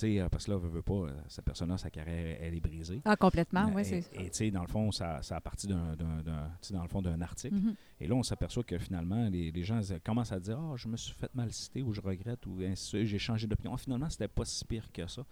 sais, 0.00 0.20
euh, 0.20 0.28
parce 0.28 0.46
que 0.46 0.50
là, 0.50 0.56
veut, 0.58 0.68
veut 0.68 0.82
pas, 0.82 0.94
euh, 0.94 1.10
cette 1.28 1.44
personne-là, 1.44 1.78
sa 1.78 1.90
carrière, 1.90 2.38
elle 2.40 2.54
est 2.54 2.60
brisée. 2.60 3.00
Ah, 3.04 3.16
complètement, 3.16 3.70
oui, 3.74 3.84
c'est 3.84 3.98
Et 4.14 4.30
tu 4.30 4.30
sais, 4.32 4.50
dans 4.50 4.62
le 4.62 4.68
fond, 4.68 4.90
ça, 4.92 5.22
ça 5.22 5.36
a 5.36 5.40
parti 5.40 5.66
d'un, 5.66 5.96
dans 5.96 6.82
le 6.82 6.88
fond, 6.88 7.02
d'un 7.02 7.20
article. 7.20 7.54
Mhm. 7.54 7.74
Et 8.00 8.06
là, 8.06 8.14
on 8.14 8.22
s'aperçoit 8.22 8.64
que 8.64 8.78
finalement, 8.78 9.28
les, 9.28 9.50
les 9.50 9.62
gens 9.62 9.80
commencent 10.04 10.32
à 10.32 10.40
dire 10.40 10.58
Ah, 10.58 10.74
je 10.76 10.88
me 10.88 10.96
suis 10.96 11.14
fait 11.14 11.34
mal 11.34 11.52
citer 11.52 11.82
ou 11.82 11.92
je 11.92 12.00
regrette 12.00 12.46
ou 12.46 12.58
ainsi 12.62 13.06
j'ai 13.06 13.18
changé 13.18 13.46
d'opinion. 13.46 13.74
Ah, 13.74 13.78
finalement, 13.78 14.10
c'était 14.10 14.28
pas 14.28 14.44
si 14.44 14.64
pire 14.64 14.90
que 14.92 15.06
ça. 15.06 15.24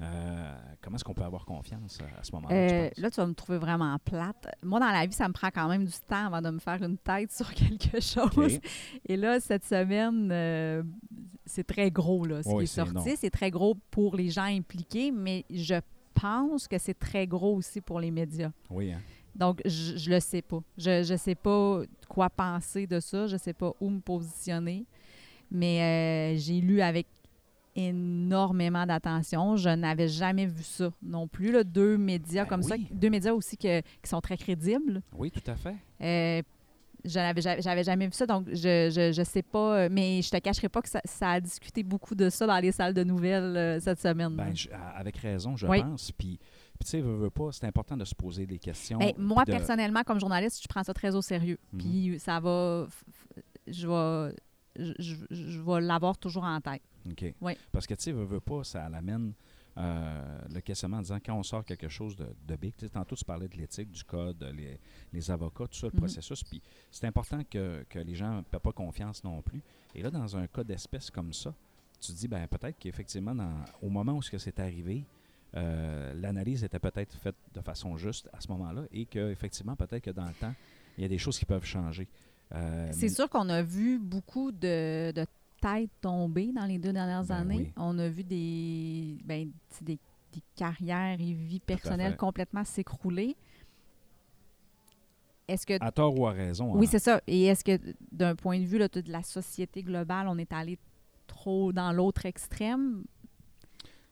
Euh, 0.00 0.54
comment 0.80 0.94
est-ce 0.94 1.02
qu'on 1.02 1.14
peut 1.14 1.24
avoir 1.24 1.44
confiance 1.44 1.98
à, 2.16 2.22
ce 2.22 2.30
moment-là? 2.32 2.54
Euh, 2.54 2.90
là, 2.96 3.10
tu 3.10 3.16
vas 3.16 3.26
me 3.26 3.34
trouver 3.34 3.58
vraiment 3.58 3.98
plate. 3.98 4.46
Moi, 4.62 4.78
dans 4.78 4.90
la 4.90 5.04
vie, 5.06 5.12
ça 5.12 5.26
me 5.26 5.32
prend 5.32 5.48
quand 5.48 5.68
même 5.68 5.84
du 5.84 5.98
temps 6.08 6.26
avant 6.26 6.40
de 6.40 6.50
me 6.50 6.60
faire 6.60 6.80
une 6.82 6.98
tête 6.98 7.32
sur 7.32 7.52
quelque 7.54 8.00
chose. 8.00 8.60
Et 9.06 9.16
là, 9.16 9.40
cette 9.40 9.64
semaine, 9.64 10.30
euh, 10.30 10.84
c'est 11.48 11.64
très 11.66 11.90
gros, 11.90 12.24
là, 12.24 12.42
ce 12.42 12.48
Oui, 12.48 12.58
qui 12.58 12.62
est 12.64 12.66
sorti. 12.66 13.16
C'est 13.16 13.30
très 13.30 13.50
gros 13.50 13.74
pour 13.90 14.14
les 14.16 14.28
gens 14.30 14.44
impliqués, 14.44 15.10
mais 15.10 15.44
je 15.50 15.74
pense 16.14 16.68
que 16.68 16.78
c'est 16.78 16.98
très 16.98 17.26
gros 17.26 17.56
aussi 17.56 17.80
pour 17.80 17.98
les 18.00 18.10
médias. 18.10 18.50
Oui, 18.70 18.92
hein? 18.92 19.00
Donc, 19.34 19.60
je, 19.64 19.96
je 19.96 20.10
le 20.10 20.20
sais 20.20 20.42
pas. 20.42 20.60
Je 20.76 21.10
ne 21.12 21.16
sais 21.16 21.34
pas 21.36 21.82
quoi 22.08 22.28
penser 22.28 22.86
de 22.86 22.98
ça. 23.00 23.26
Je 23.28 23.36
sais 23.36 23.52
pas 23.52 23.72
où 23.80 23.88
me 23.88 24.00
positionner. 24.00 24.84
Mais 25.50 26.34
euh, 26.34 26.38
j'ai 26.38 26.60
lu 26.60 26.80
avec 26.80 27.06
énormément 27.76 28.84
d'attention. 28.86 29.56
Je 29.56 29.68
n'avais 29.70 30.08
jamais 30.08 30.46
vu 30.46 30.62
ça 30.62 30.90
non 31.02 31.28
plus. 31.28 31.52
là. 31.52 31.62
Deux 31.64 31.96
médias 31.96 32.44
Ben 32.44 32.48
comme 32.48 32.62
ça, 32.62 32.74
deux 32.90 33.10
médias 33.10 33.32
aussi 33.32 33.56
que- 33.56 33.80
qui 33.80 34.08
sont 34.08 34.20
très 34.20 34.36
crédibles. 34.36 35.02
Oui, 35.16 35.30
tout 35.30 35.48
à 35.48 35.54
fait. 35.54 35.76
Euh, 36.00 36.42
je 37.04 37.64
n'avais 37.64 37.84
jamais 37.84 38.06
vu 38.06 38.12
ça, 38.12 38.26
donc 38.26 38.46
je, 38.48 38.90
je, 38.90 39.12
je 39.14 39.22
sais 39.24 39.42
pas, 39.42 39.78
euh, 39.78 39.88
mais 39.90 40.20
je 40.22 40.30
te 40.30 40.36
cacherai 40.38 40.68
pas 40.68 40.82
que 40.82 40.88
ça, 40.88 41.00
ça 41.04 41.30
a 41.32 41.40
discuté 41.40 41.82
beaucoup 41.82 42.14
de 42.14 42.28
ça 42.30 42.46
dans 42.46 42.58
les 42.58 42.72
salles 42.72 42.94
de 42.94 43.04
nouvelles 43.04 43.56
euh, 43.56 43.80
cette 43.80 44.00
semaine. 44.00 44.34
Ben, 44.34 44.54
je- 44.54 44.68
avec 44.96 45.16
raison, 45.18 45.56
je 45.56 45.66
Oui. 45.66 45.80
pense. 45.82 46.10
Puis, 46.12 46.38
tu 46.80 46.86
sais, 46.86 47.00
veux, 47.00 47.16
veux 47.16 47.30
pas, 47.30 47.50
c'est 47.52 47.66
important 47.66 47.96
de 47.96 48.04
se 48.04 48.14
poser 48.14 48.46
des 48.46 48.58
questions. 48.58 48.98
Ben, 48.98 49.12
moi, 49.18 49.44
de- 49.44 49.50
personnellement, 49.52 50.02
comme 50.04 50.20
journaliste, 50.20 50.60
je 50.62 50.68
prends 50.68 50.82
ça 50.84 50.92
très 50.94 51.14
au 51.14 51.22
sérieux. 51.22 51.58
Mhm. 51.72 51.78
Puis 51.80 52.16
ça 52.18 52.40
va. 52.40 52.86
Je 53.66 53.86
vais. 53.86 54.34
Je, 54.76 54.92
je- 54.98 55.14
je 55.30 55.60
vais 55.60 55.80
l'avoir 55.80 56.16
toujours 56.18 56.44
en 56.44 56.60
tête. 56.60 56.82
OK. 57.10 57.34
Oui. 57.40 57.54
Parce 57.72 57.86
que, 57.86 57.94
tu 57.94 58.02
sais, 58.02 58.12
veux, 58.12 58.24
veux 58.24 58.40
pas, 58.40 58.62
ça 58.64 58.88
l'amène 58.88 59.32
euh, 59.78 60.40
le 60.52 60.60
questionnement 60.60 60.96
en 60.98 61.02
disant 61.02 61.18
quand 61.24 61.34
on 61.34 61.42
sort 61.42 61.64
quelque 61.64 61.88
chose 61.88 62.16
de, 62.16 62.26
de 62.46 62.56
big, 62.56 62.74
tantôt 62.92 63.14
tu 63.16 63.24
parlais 63.24 63.48
de 63.48 63.56
l'éthique, 63.56 63.90
du 63.92 64.02
code, 64.04 64.42
les, 64.56 64.78
les 65.12 65.30
avocats, 65.30 65.66
tout 65.68 65.78
ça, 65.78 65.86
le 65.86 65.92
Mhm. 65.92 66.00
processus. 66.00 66.42
Puis 66.42 66.60
c'est 66.90 67.06
important 67.06 67.42
que, 67.48 67.84
que 67.88 67.98
les 68.00 68.14
gens 68.14 68.36
ne 68.38 68.42
paient 68.42 68.58
pas 68.58 68.72
confiance 68.72 69.22
non 69.24 69.40
plus. 69.40 69.62
Et 69.94 70.02
là, 70.02 70.10
dans 70.10 70.36
un 70.36 70.46
cas 70.48 70.64
d'espèce 70.64 71.10
comme 71.10 71.32
ça, 71.32 71.54
tu 72.00 72.12
te 72.12 72.16
dis, 72.18 72.28
ben 72.28 72.46
peut-être 72.46 72.78
qu'effectivement, 72.78 73.34
dans- 73.34 73.64
au 73.82 73.88
moment 73.88 74.12
où 74.14 74.22
c'est 74.22 74.60
arrivé, 74.60 75.04
euh, 75.56 76.12
l'analyse 76.14 76.62
était 76.64 76.78
peut-être 76.78 77.14
faite 77.16 77.36
de 77.54 77.60
façon 77.60 77.96
juste 77.96 78.28
à 78.32 78.40
ce 78.40 78.48
moment-là 78.48 78.82
et 78.92 79.06
qu'effectivement, 79.06 79.76
peut-être 79.76 80.02
que 80.04 80.10
dans 80.10 80.26
le 80.26 80.34
temps, 80.34 80.54
il 80.96 81.02
y 81.02 81.04
a 81.04 81.08
des 81.08 81.18
choses 81.18 81.38
qui 81.38 81.44
peuvent 81.44 81.64
changer. 81.64 82.06
Euh, 82.52 82.88
C'est 82.92 83.08
sûr 83.08 83.28
qu'on 83.28 83.48
a 83.48 83.62
vu 83.62 83.98
beaucoup 83.98 84.50
de, 84.52 85.12
de 85.12 85.26
têtes 85.60 85.90
tomber 86.00 86.52
dans 86.52 86.66
les 86.66 86.78
deux 86.78 86.92
dernières 86.92 87.24
Ben 87.24 87.36
années. 87.36 87.56
oui. 87.56 87.72
On 87.76 87.98
a 87.98 88.08
vu 88.08 88.24
des, 88.24 89.18
ben, 89.24 89.50
des, 89.82 89.98
des 90.32 90.42
carrières 90.56 91.20
et 91.20 91.32
vies 91.32 91.60
personnelles 91.60 92.16
complètement 92.16 92.64
s'écrouler. 92.64 93.36
Est-ce 95.46 95.66
que 95.66 95.82
À 95.82 95.90
tort 95.90 96.18
ou 96.18 96.26
à 96.26 96.32
raison. 96.32 96.74
Oui, 96.74 96.86
hein. 96.86 96.88
c'est 96.90 96.98
ça. 96.98 97.20
Et 97.26 97.44
est-ce 97.44 97.64
que, 97.64 97.78
d'un 98.12 98.36
point 98.36 98.60
de 98.60 98.64
vue 98.64 98.78
là, 98.78 98.88
de 98.88 99.02
la 99.10 99.22
société 99.22 99.82
globale, 99.82 100.28
on 100.28 100.36
est 100.36 100.52
allé 100.52 100.78
trop 101.26 101.72
dans 101.72 101.92
l'autre 101.92 102.26
extrême? 102.26 103.04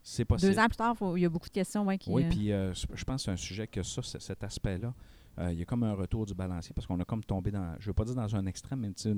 c'est 0.07 0.25
possible. 0.25 0.53
Deux 0.53 0.59
ans 0.61 0.67
plus 0.69 0.77
tard, 0.77 0.97
il 1.17 1.23
y 1.23 1.25
a 1.25 1.29
beaucoup 1.29 1.49
de 1.49 1.53
questions 1.53 1.85
ouais, 1.85 1.99
qui... 1.99 2.11
Oui, 2.11 2.25
euh, 2.25 2.29
puis 2.29 2.53
euh, 2.53 2.73
je 2.73 3.05
pense 3.05 3.23
que 3.23 3.25
c'est 3.25 3.31
un 3.33 3.37
sujet 3.37 3.67
que 3.67 3.83
ça, 3.83 4.03
cet 4.03 4.45
aspect-là, 4.45 4.95
euh, 5.39 5.53
il 5.53 5.59
y 5.59 5.63
a 5.63 5.65
comme 5.65 5.83
un 5.83 5.93
retour 5.93 6.27
du 6.27 6.35
balancier 6.35 6.73
parce 6.75 6.87
qu'on 6.87 6.99
a 7.01 7.05
comme 7.05 7.23
tombé 7.25 7.51
dans, 7.51 7.75
je 7.79 7.85
ne 7.85 7.87
veux 7.89 7.93
pas 7.93 8.05
dire 8.05 8.15
dans 8.15 8.35
un 8.37 8.47
extrême, 8.47 8.81
mais 8.81 9.15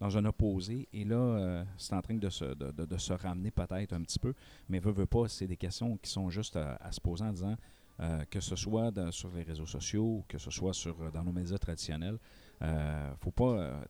dans, 0.00 0.16
un 0.16 0.24
opposé. 0.24 0.88
Et 0.92 1.04
là, 1.04 1.16
euh, 1.16 1.64
c'est 1.76 1.94
en 1.94 2.02
train 2.02 2.14
de 2.14 2.28
se, 2.28 3.12
ramener 3.12 3.50
peut-être 3.50 3.92
un 3.92 4.02
petit 4.02 4.18
peu, 4.18 4.34
mais 4.68 4.78
veut, 4.78 4.92
veut 4.92 5.06
pas, 5.06 5.28
c'est 5.28 5.46
des 5.46 5.56
questions 5.56 5.96
qui 5.96 6.10
sont 6.10 6.28
juste 6.30 6.56
à, 6.56 6.76
à 6.76 6.92
se 6.92 7.00
poser 7.00 7.24
en 7.24 7.32
disant 7.32 7.56
euh, 8.00 8.24
que 8.28 8.40
ce 8.40 8.56
soit 8.56 8.92
sur 9.12 9.30
les 9.36 9.44
réseaux 9.44 9.66
sociaux 9.66 10.24
que 10.26 10.36
ce 10.36 10.50
soit 10.50 10.74
sur, 10.74 11.00
euh, 11.00 11.10
dans 11.12 11.22
nos 11.22 11.30
médias 11.30 11.58
traditionnels. 11.58 12.18
Euh, 12.62 13.14
faut 13.20 13.30
pas, 13.30 13.44
euh, 13.58 13.82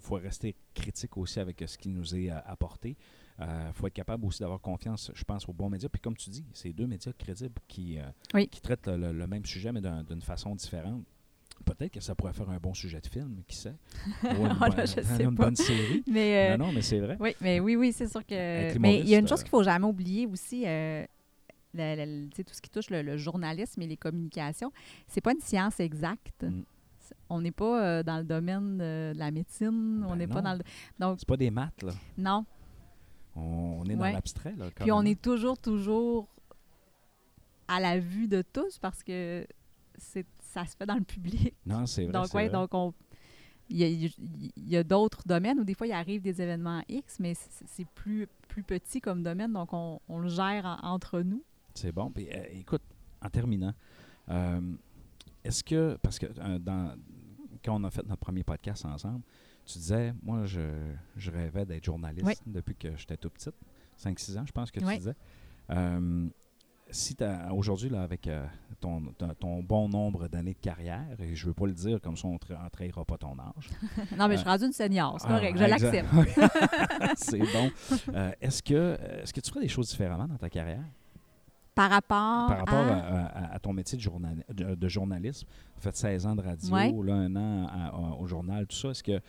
faut, 0.00 0.14
rester 0.16 0.54
critique 0.74 1.16
aussi 1.16 1.38
avec 1.40 1.60
euh, 1.62 1.66
ce 1.66 1.76
qui 1.78 1.88
nous 1.88 2.14
est 2.16 2.30
euh, 2.30 2.38
apporté. 2.46 2.96
Il 3.40 3.46
faut 3.74 3.86
être 3.86 3.92
capable 3.94 4.24
aussi 4.24 4.40
d'avoir 4.40 4.60
confiance, 4.60 5.12
je 5.14 5.22
pense, 5.22 5.48
aux 5.48 5.52
bons 5.52 5.68
médias. 5.70 5.88
Puis 5.88 6.00
comme 6.00 6.16
tu 6.16 6.28
dis, 6.28 6.44
c'est 6.52 6.72
deux 6.72 6.88
médias 6.88 7.12
crédibles 7.12 7.54
qui, 7.68 7.96
euh, 7.98 8.02
Oui. 8.34 8.48
qui 8.48 8.60
traitent 8.60 8.88
le, 8.88 9.12
le 9.12 9.26
même 9.28 9.44
sujet, 9.44 9.70
mais 9.70 9.80
d'un- 9.80 10.02
d'une 10.02 10.22
façon 10.22 10.56
différente. 10.56 11.04
Peut-être 11.64 11.92
que 11.92 12.00
ça 12.00 12.16
pourrait 12.16 12.32
faire 12.32 12.50
un 12.50 12.58
bon 12.58 12.74
sujet 12.74 13.00
de 13.00 13.06
film, 13.06 13.42
qui 13.46 13.54
sait? 13.56 13.74
Ou 14.24 14.26
une, 14.46 14.56
Ah, 14.60 14.68
là, 14.68 14.76
bonne, 14.76 14.86
je 14.86 15.00
sais 15.02 15.22
une 15.22 15.36
pas. 15.36 15.44
bonne 15.44 15.54
série. 15.56 16.02
Mais, 16.10 16.50
euh, 16.52 16.56
Non, 16.56 16.66
non, 16.66 16.72
mais 16.72 16.82
c'est 16.82 16.98
vrai. 16.98 17.16
Oui, 17.20 17.34
mais 17.40 17.60
oui, 17.60 17.76
oui, 17.76 17.92
c'est 17.92 18.08
sûr 18.08 18.24
que. 18.26 18.76
Mais 18.78 18.98
il 19.00 19.08
y 19.08 19.14
a 19.14 19.18
une 19.18 19.28
chose 19.28 19.40
euh, 19.40 19.42
qu'il 19.44 19.50
faut 19.50 19.62
jamais 19.62 19.86
oublier 19.86 20.26
aussi. 20.26 20.64
euh, 20.66 21.04
le- 21.74 22.28
tout 22.30 22.42
ce 22.54 22.60
qui 22.62 22.70
touche 22.70 22.90
le, 22.90 23.02
le 23.02 23.16
journalisme 23.16 23.80
et 23.82 23.86
les 23.86 23.96
communications, 23.96 24.72
c'est 25.06 25.20
pas 25.20 25.32
une 25.32 25.40
science 25.40 25.78
exacte. 25.80 26.42
Mm. 26.42 26.62
On 27.28 27.40
n'est 27.40 27.50
pas 27.52 27.82
euh, 27.84 28.02
dans 28.02 28.18
le 28.18 28.24
domaine 28.24 28.78
de, 28.78 29.12
de 29.14 29.18
la 29.18 29.30
médecine, 29.30 30.04
on 30.06 30.10
Ben 30.10 30.16
n'est 30.16 30.26
pas 30.26 30.42
dans 30.42 30.54
le. 30.54 30.60
Donc, 30.98 31.18
C'est 31.18 31.28
pas 31.28 31.36
des 31.36 31.50
maths, 31.50 31.82
là. 31.82 31.92
non. 32.16 32.44
On, 33.36 33.40
on 33.80 33.84
est 33.84 33.94
dans 33.94 34.02
Ouais. 34.02 34.12
l'abstrait, 34.12 34.54
là. 34.56 34.66
Puis 34.74 34.90
on 34.92 35.02
est 35.02 35.20
toujours, 35.20 35.58
toujours 35.58 36.28
à 37.68 37.80
la 37.80 37.98
vue 37.98 38.28
de 38.28 38.42
tous 38.42 38.78
parce 38.78 39.02
que 39.02 39.46
c'est 39.96 40.26
ça 40.40 40.64
se 40.64 40.74
fait 40.76 40.86
dans 40.86 40.94
le 40.96 41.02
public. 41.04 41.54
Non, 41.66 41.86
c'est 41.86 42.04
vrai. 42.04 42.12
donc, 42.12 42.28
vrai. 42.28 42.48
donc 42.48 42.70
on. 42.72 42.94
Il 43.70 43.76
y 43.76 43.84
a, 43.84 43.86
il 43.88 44.68
y 44.68 44.76
a 44.78 44.82
d'autres 44.82 45.22
domaines 45.26 45.60
où 45.60 45.64
des 45.64 45.74
fois 45.74 45.86
il 45.86 45.92
arrive 45.92 46.22
des 46.22 46.40
événements 46.40 46.82
X, 46.88 47.20
mais 47.20 47.34
c'est 47.34 47.66
c'est 47.66 47.86
plus, 47.86 48.26
plus 48.48 48.62
petit 48.62 48.98
comme 49.02 49.22
domaine, 49.22 49.52
donc 49.52 49.74
on, 49.74 50.00
on 50.08 50.20
le 50.20 50.28
gère 50.28 50.64
en- 50.64 50.88
entre 50.94 51.20
nous. 51.20 51.44
C'est 51.74 51.92
bon. 51.92 52.10
Puis, 52.10 52.28
euh, 52.32 52.44
écoute, 52.52 52.80
en 53.22 53.28
terminant, 53.28 53.74
euh, 54.30 54.60
est-ce 55.48 55.64
que, 55.64 55.98
parce 56.02 56.18
que 56.18 56.26
euh, 56.26 56.58
dans, 56.58 56.94
quand 57.64 57.80
on 57.80 57.84
a 57.84 57.90
fait 57.90 58.02
notre 58.06 58.20
premier 58.20 58.44
podcast 58.44 58.84
ensemble, 58.84 59.22
tu 59.66 59.78
disais, 59.78 60.14
moi, 60.22 60.44
je, 60.46 60.60
je 61.16 61.30
rêvais 61.30 61.66
d'être 61.66 61.84
journaliste 61.84 62.24
Oui. 62.26 62.34
depuis 62.46 62.74
que 62.76 62.96
j'étais 62.96 63.16
tout 63.16 63.30
petite, 63.30 63.54
5-6 64.02 64.38
ans, 64.38 64.44
je 64.46 64.52
pense 64.52 64.70
que 64.70 64.80
Oui. 64.84 64.92
tu 64.94 64.98
disais. 64.98 65.14
Euh, 65.70 66.26
si 66.90 67.14
aujourd'hui, 67.52 67.90
là, 67.90 68.00
avec 68.02 68.26
euh, 68.28 68.46
ton, 68.80 69.12
ton, 69.18 69.28
ton 69.34 69.62
bon 69.62 69.90
nombre 69.90 70.26
d'années 70.26 70.54
de 70.54 70.58
carrière, 70.58 71.04
et 71.20 71.34
je 71.34 71.46
veux 71.46 71.52
pas 71.52 71.66
le 71.66 71.74
dire 71.74 72.00
comme 72.00 72.16
ça, 72.16 72.26
on 72.28 72.32
ne 72.34 72.68
trahira 72.70 73.04
pas 73.04 73.18
ton 73.18 73.36
âge. 73.38 73.68
Non, 74.16 74.26
mais 74.26 74.34
Euh, 74.34 74.36
je 74.36 74.36
suis 74.40 74.48
rendue 74.48 74.64
une 74.66 74.72
senior, 74.72 75.20
c'est 75.20 75.26
Ah, 75.28 75.34
correct, 75.34 75.58
je 75.58 75.64
exact. 75.64 76.02
l'accepte. 76.06 77.16
C'est 77.16 77.38
bon. 77.40 77.70
Euh, 78.14 78.32
est-ce, 78.40 78.62
que, 78.62 78.96
est-ce 79.22 79.34
que 79.34 79.40
tu 79.40 79.50
ferais 79.50 79.60
des 79.60 79.68
choses 79.68 79.88
différemment 79.90 80.26
dans 80.28 80.38
ta 80.38 80.48
carrière? 80.48 80.82
Par 81.78 81.90
rapport, 81.90 82.48
Par 82.48 82.58
rapport 82.58 82.74
à... 82.74 82.96
à, 82.98 83.24
à- 83.26 83.54
à 83.54 83.58
ton 83.60 83.72
métier 83.72 83.96
de, 83.96 84.02
journal- 84.02 84.44
de, 84.52 84.74
de 84.74 84.88
journalisme, 84.88 85.46
tu 85.76 85.80
fait 85.80 85.94
16 85.94 86.26
ans 86.26 86.34
de 86.34 86.42
radio, 86.42 86.74
Ouais. 86.74 86.92
là, 87.06 87.14
un 87.14 87.36
an 87.36 88.16
au 88.18 88.26
journal, 88.26 88.66
tout 88.66 88.74
ça. 88.74 88.88
Est-ce 88.88 89.04
que 89.04 89.12
euh, 89.12 89.20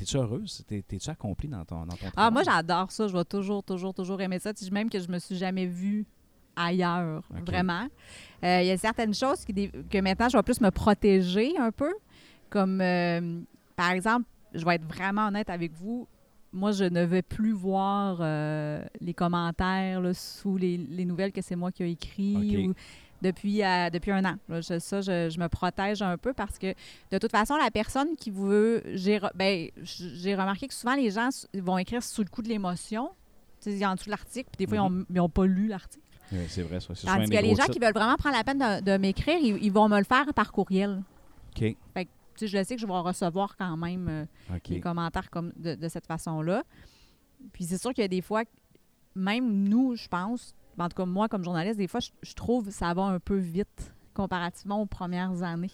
es-tu 0.00 0.16
heureuse? 0.16 0.64
T'es- 0.68 0.82
T'es-tu 0.82 1.10
accomplie 1.10 1.48
dans 1.48 1.64
ton, 1.64 1.80
dans 1.84 1.96
ton 1.96 2.06
Ah, 2.16 2.30
moi, 2.30 2.42
travail? 2.44 2.62
j'adore 2.68 2.92
ça. 2.92 3.08
Je 3.08 3.16
vais 3.16 3.24
toujours, 3.24 3.64
toujours, 3.64 3.92
toujours 3.94 4.20
aimer 4.20 4.38
ça. 4.38 4.52
Même 4.70 4.88
que 4.88 5.00
je 5.00 5.08
me 5.08 5.18
suis 5.18 5.34
jamais 5.36 5.66
vue 5.66 6.06
ailleurs, 6.54 7.22
vraiment. 7.46 7.88
Euh, 8.44 8.60
Il 8.62 8.68
y 8.68 8.70
a 8.70 8.76
certaines 8.78 9.14
choses 9.14 9.44
qui, 9.44 9.52
que 9.70 9.98
maintenant, 10.00 10.28
je 10.28 10.36
vais 10.36 10.42
plus 10.44 10.60
me 10.60 10.70
protéger 10.70 11.58
un 11.58 11.72
peu. 11.72 11.92
Comme, 12.48 12.80
euh, 12.80 13.40
par 13.74 13.90
exemple, 13.90 14.26
je 14.54 14.64
vais 14.64 14.76
être 14.76 14.84
vraiment 14.86 15.26
honnête 15.26 15.50
avec 15.50 15.72
vous. 15.72 16.06
Moi, 16.52 16.72
je 16.72 16.84
ne 16.84 17.02
vais 17.02 17.22
plus 17.22 17.52
voir 17.52 18.18
euh, 18.20 18.84
les 19.00 19.14
commentaires 19.14 20.00
là, 20.00 20.12
sous 20.14 20.56
les, 20.56 20.76
les 20.76 21.04
nouvelles 21.04 21.32
que 21.32 21.40
c'est 21.42 21.56
moi 21.56 21.72
qui 21.72 21.82
ai 21.82 21.90
écrit 21.90 22.36
ou 22.68 22.74
depuis, 23.22 23.62
euh, 23.64 23.88
depuis 23.88 24.10
un 24.10 24.24
an. 24.24 24.34
Là, 24.48 24.60
je- 24.60 24.78
ça, 24.78 25.00
je, 25.00 25.30
je 25.30 25.38
me 25.40 25.48
protège 25.48 26.02
un 26.02 26.18
peu 26.18 26.32
parce 26.34 26.58
que 26.58 26.74
de 27.10 27.18
toute 27.18 27.30
façon, 27.30 27.56
la 27.56 27.70
personne 27.70 28.16
qui 28.16 28.30
veut. 28.30 28.82
J'ai 28.94 29.18
re- 29.18 29.30
ben, 29.34 29.68
remarqué 30.38 30.68
que 30.68 30.74
souvent, 30.74 30.94
les 30.94 31.10
gens 31.10 31.28
vont 31.54 31.78
écrire 31.78 32.02
sous 32.02 32.22
le 32.22 32.28
coup 32.28 32.42
de 32.42 32.48
l'émotion. 32.48 33.10
En 33.64 33.94
dessous 33.94 34.06
de 34.06 34.10
l'article, 34.10 34.48
puis 34.50 34.66
des 34.66 34.66
fois, 34.66 34.88
ils 35.08 35.14
n'ont 35.14 35.28
pas 35.28 35.46
lu 35.46 35.68
l'article. 35.68 36.02
Oui, 36.32 36.38
c'est 36.48 36.62
vrai, 36.62 36.80
ça. 36.80 36.94
Tandis 37.06 37.30
que 37.30 37.36
les 37.42 37.50
gens 37.54 37.62
qui 37.72 37.78
veulent 37.78 37.92
vraiment 37.94 38.16
prendre 38.16 38.36
la 38.36 38.42
peine 38.42 38.58
de, 38.58 38.84
de 38.84 38.96
m'écrire, 38.98 39.38
ils, 39.40 39.56
ils 39.62 39.70
vont 39.72 39.88
me 39.88 39.98
le 39.98 40.04
faire 40.04 40.26
par 40.34 40.50
courriel. 40.50 41.00
OK. 41.96 42.08
Tu 42.36 42.40
sais, 42.40 42.48
je 42.48 42.58
le 42.58 42.64
sais 42.64 42.74
que 42.74 42.80
je 42.80 42.86
vais 42.86 42.92
recevoir 42.92 43.56
quand 43.56 43.76
même 43.76 44.08
euh, 44.08 44.24
OK. 44.54 44.68
des 44.68 44.80
commentaires 44.80 45.30
comme 45.30 45.52
de, 45.56 45.74
de 45.74 45.88
cette 45.88 46.06
façon-là. 46.06 46.64
Puis 47.52 47.64
c'est 47.64 47.78
sûr 47.78 47.92
qu'il 47.92 48.02
y 48.02 48.04
a 48.04 48.08
des 48.08 48.22
fois, 48.22 48.44
même 49.14 49.64
nous, 49.64 49.96
je 49.96 50.08
pense, 50.08 50.54
en 50.78 50.88
tout 50.88 50.96
cas 50.96 51.06
moi 51.06 51.28
comme 51.28 51.44
journaliste, 51.44 51.76
des 51.78 51.88
fois, 51.88 52.00
je, 52.00 52.10
je 52.22 52.34
trouve 52.34 52.66
que 52.66 52.72
ça 52.72 52.94
va 52.94 53.02
un 53.02 53.20
peu 53.20 53.36
vite 53.36 53.92
comparativement 54.14 54.80
aux 54.80 54.86
premières 54.86 55.42
années, 55.42 55.70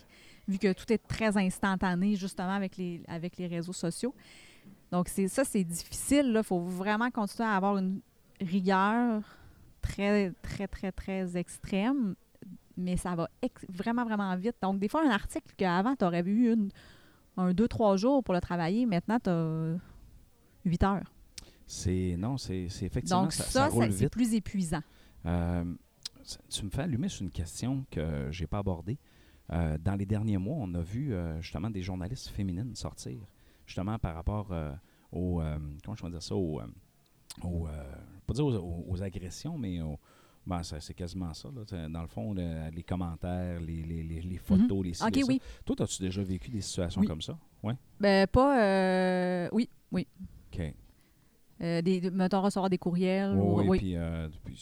vu 0.47 0.59
que 0.59 0.73
tout 0.73 0.91
est 0.93 1.07
très 1.07 1.37
instantané 1.37 2.15
justement 2.17 2.53
avec 2.53 2.77
les, 2.77 3.03
avec 3.09 3.37
les 3.37 3.47
réseaux 3.47 3.73
sociaux. 3.73 4.15
Donc 4.91 5.09
c'est 5.09 5.29
ça, 5.29 5.45
c'est 5.45 5.65
difficile. 5.65 6.33
Il 6.37 6.43
faut 6.43 6.61
vraiment 6.61 7.11
continuer 7.11 7.49
à 7.49 7.57
avoir 7.57 7.77
une 7.77 8.01
rigueur 8.41 9.23
très, 9.83 10.33
très, 10.43 10.69
très, 10.69 10.93
très 10.93 11.37
extrême, 11.37 12.15
mais 12.79 12.97
ça 12.97 13.15
va 13.15 13.29
vraiment, 13.69 14.05
vraiment 14.05 14.35
vite. 14.37 14.57
Donc 14.63 14.79
des 14.79 14.89
fois, 14.89 15.03
un 15.07 15.11
article 15.11 15.53
qu'avant, 15.57 15.95
tu 15.97 16.05
aurais 16.05 16.23
eu 16.23 16.53
une, 16.53 16.71
un, 17.37 17.53
deux, 17.53 17.69
trois 17.69 17.97
jours 17.97 18.23
pour 18.25 18.35
le 18.35 18.41
travailler, 18.41 18.87
maintenant, 18.87 19.19
tu 19.19 19.31
as 19.31 19.77
huit 20.65 20.83
heures. 20.83 21.13
C'est, 21.67 22.17
non, 22.19 22.39
c'est, 22.39 22.63
effectivement, 22.65 23.23
Donc 23.25 23.33
ça, 23.33 23.45
ça, 23.45 23.51
ça 23.51 23.69
roule 23.69 23.93
c'est 23.93 24.09
plus 24.09 24.33
épuisant. 24.35 24.83
Euh, 25.27 25.65
tu 26.49 26.65
me 26.65 26.71
fais 26.71 26.83
allumer 26.83 27.09
sur 27.09 27.23
une 27.23 27.31
question 27.31 27.85
que 27.91 28.29
j'ai 28.31 28.47
pas 28.47 28.59
abordée. 28.59 28.99
Euh, 29.51 29.77
dans 29.79 29.95
les 29.95 30.07
derniers 30.07 30.39
mois, 30.39 30.57
on 30.61 30.73
a 30.75 30.81
vu 30.81 31.13
euh, 31.13 31.41
justement 31.41 31.71
des 31.71 31.83
journalistes 31.83 32.29
féminines 32.29 32.75
sortir, 32.75 33.19
justement 33.67 33.99
par 33.99 34.15
rapport 34.15 34.51
aux, 35.13 35.41
comment 35.85 35.97
je 35.97 36.03
vais 36.05 36.11
dire 36.11 36.23
ça, 36.23 36.35
aux, 36.37 36.61
aux, 37.43 37.69
pas 38.27 38.33
dire 38.35 38.45
aux, 38.47 38.55
aux- 38.57 38.85
aux 38.89 39.03
agressions, 39.03 39.57
mais 39.59 39.81
aux, 39.81 39.99
ben, 40.49 40.63
c'est 40.63 40.95
quasiment 40.95 41.33
ça. 41.35 41.49
là. 41.55 41.89
Dans 41.89 42.03
le 42.03 42.09
fond, 42.09 42.33
le- 42.33 42.71
les 42.75 42.83
commentaires, 42.83 43.61
les, 43.61 43.83
les- 43.83 44.03
les- 44.03 44.23
les 44.23 44.39
photos, 44.39 44.83
les 44.85 44.95
ci, 44.95 45.05
OK, 45.05 45.15
les 45.15 45.23
ça. 45.23 45.27
oui. 45.29 45.41
Toi, 45.65 45.77
as-tu 45.81 46.03
déjà 46.03 46.23
vécu 46.23 46.51
des 46.51 46.61
situations 46.63 47.01
Oui. 47.03 47.07
comme 47.07 47.21
ça? 47.23 47.39
Oui. 47.63 47.75
Ben, 48.01 48.27
pas... 48.27 48.61
euh, 48.63 49.49
oui, 49.53 49.69
oui. 49.93 50.07
OK. 50.53 50.75
Euh, 51.61 51.83
des, 51.83 52.01
de- 52.01 52.11
mettons, 52.11 52.41
recevoir 52.41 52.71
des 52.71 52.79
courriels. 52.79 53.33
Oui, 53.35 53.65
ou- 53.67 53.71
oui, 53.71 53.79
puis, 53.79 53.97
euh, 53.97 54.29
puis 54.45 54.57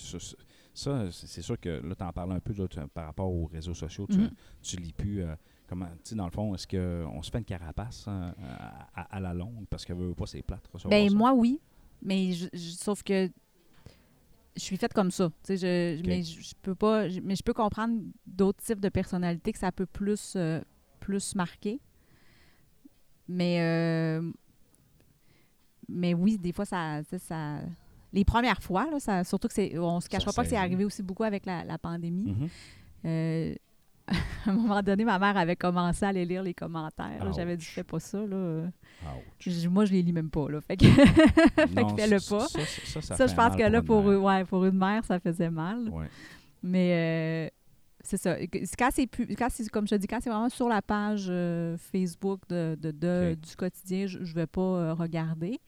ça, 0.74 1.10
c'est 1.10 1.42
sûr 1.42 1.58
que 1.60 1.68
là, 1.86 1.94
tu 1.94 2.02
en 2.04 2.12
parles 2.12 2.32
un 2.32 2.40
peu 2.40 2.52
là, 2.54 2.66
tu- 2.68 2.80
par 2.92 3.06
rapport 3.06 3.30
aux 3.30 3.46
réseaux 3.46 3.74
sociaux. 3.74 4.06
Tu, 4.10 4.18
Mhm. 4.18 4.30
tu 4.62 4.76
lis 4.76 4.92
plus. 4.92 5.22
euh, 5.22 5.34
comment, 5.68 5.86
tu 5.86 6.10
sais, 6.10 6.14
dans 6.16 6.24
le 6.24 6.30
fond, 6.30 6.54
est-ce 6.54 6.66
qu'on 6.66 7.22
se 7.22 7.30
fait 7.30 7.38
une 7.38 7.44
carapace 7.44 8.06
hein, 8.08 8.34
à, 8.42 9.02
à- 9.02 9.16
à 9.16 9.20
la 9.20 9.34
longue? 9.34 9.66
Parce 9.70 9.84
que 9.84 9.92
veut 9.92 10.14
pas, 10.14 10.26
c'est 10.26 10.42
plate. 10.42 10.68
Ben, 10.88 11.08
ça? 11.08 11.14
moi, 11.14 11.32
oui. 11.32 11.60
Mais 12.02 12.32
je, 12.32 12.48
je- 12.52 12.58
sauf 12.76 13.02
que 13.02 13.30
je 14.56 14.62
suis 14.62 14.76
faite 14.76 14.92
comme 14.92 15.10
ça. 15.10 15.30
Je. 15.48 16.00
Mais 16.06 16.22
je, 16.22 16.54
peux 16.62 16.74
pas. 16.74 17.08
je- 17.08 17.20
mais 17.20 17.36
je 17.36 17.42
peux 17.42 17.52
comprendre 17.54 18.00
d'autres 18.26 18.62
types 18.62 18.80
de 18.80 18.88
personnalités 18.88 19.52
que 19.52 19.58
ça 19.58 19.72
peut 19.72 19.86
plus, 19.86 20.34
euh, 20.36 20.60
plus 21.00 21.34
marquer. 21.34 21.80
Mais, 23.28 23.60
euh, 23.60 24.22
mais 25.88 26.14
oui, 26.14 26.38
des 26.38 26.52
fois, 26.52 26.64
ça. 26.64 27.00
ça 27.18 27.60
les 28.12 28.24
premières 28.24 28.62
fois, 28.62 28.88
là, 28.90 28.98
ça, 28.98 29.24
surtout 29.24 29.48
que 29.48 29.54
c'est. 29.54 29.76
On 29.78 30.00
se 30.00 30.08
cachera 30.08 30.32
pas 30.32 30.42
que 30.44 30.48
c'est 30.48 30.56
arrivé 30.56 30.84
aussi 30.84 31.02
beaucoup 31.02 31.24
avec 31.24 31.44
la, 31.44 31.64
la 31.64 31.76
pandémie. 31.76 32.32
Mhm. 32.32 32.48
Euh, 33.04 33.54
à 34.46 34.50
un 34.50 34.52
moment 34.52 34.82
donné, 34.82 35.04
ma 35.04 35.18
mère 35.18 35.36
avait 35.36 35.56
commencé 35.56 36.04
à 36.04 36.08
aller 36.08 36.24
lire 36.24 36.42
les 36.42 36.54
commentaires. 36.54 37.32
J'avais 37.34 37.56
dit, 37.56 37.64
fais 37.64 37.82
pas 37.84 37.98
ça. 38.00 38.18
Là. 38.24 38.68
Je- 39.38 39.68
Moi, 39.68 39.84
je 39.84 39.92
les 39.92 40.02
lis 40.02 40.12
même 40.12 40.30
pas. 40.30 40.48
Là. 40.48 40.60
Fait 40.60 40.76
que, 40.76 40.84
fais-le 40.86 42.28
pas. 42.28 42.46
Ça, 42.48 42.58
ça, 42.60 43.00
ça 43.00 43.00
ça, 43.02 43.16
fait 43.16 43.28
je 43.28 43.34
pense 43.34 43.56
que 43.56 43.62
là, 43.62 43.82
pour, 43.82 44.04
ouais, 44.04 44.44
pour 44.44 44.64
une 44.64 44.78
mère, 44.78 45.04
ça 45.04 45.18
faisait 45.18 45.50
mal. 45.50 45.88
Ouais. 45.90 46.06
Mais 46.62 47.48
euh, 47.50 47.56
c'est 48.00 48.16
ça. 48.16 48.36
Quand 48.78 48.88
c'est 48.92 49.06
plus, 49.06 49.26
quand 49.36 49.48
c'est, 49.50 49.68
comme 49.68 49.86
je 49.86 49.94
te 49.96 50.00
dis, 50.00 50.06
quand 50.06 50.18
c'est 50.22 50.30
vraiment 50.30 50.48
sur 50.48 50.68
la 50.68 50.82
page 50.82 51.26
euh, 51.28 51.76
Facebook 51.76 52.40
de, 52.48 52.76
de- 52.80 52.90
de- 52.92 53.32
Ok. 53.32 53.40
du 53.40 53.56
quotidien, 53.56 54.06
je 54.06 54.18
ne 54.18 54.24
vais 54.24 54.46
pas 54.46 54.60
euh, 54.60 54.94
regarder. 54.94 55.60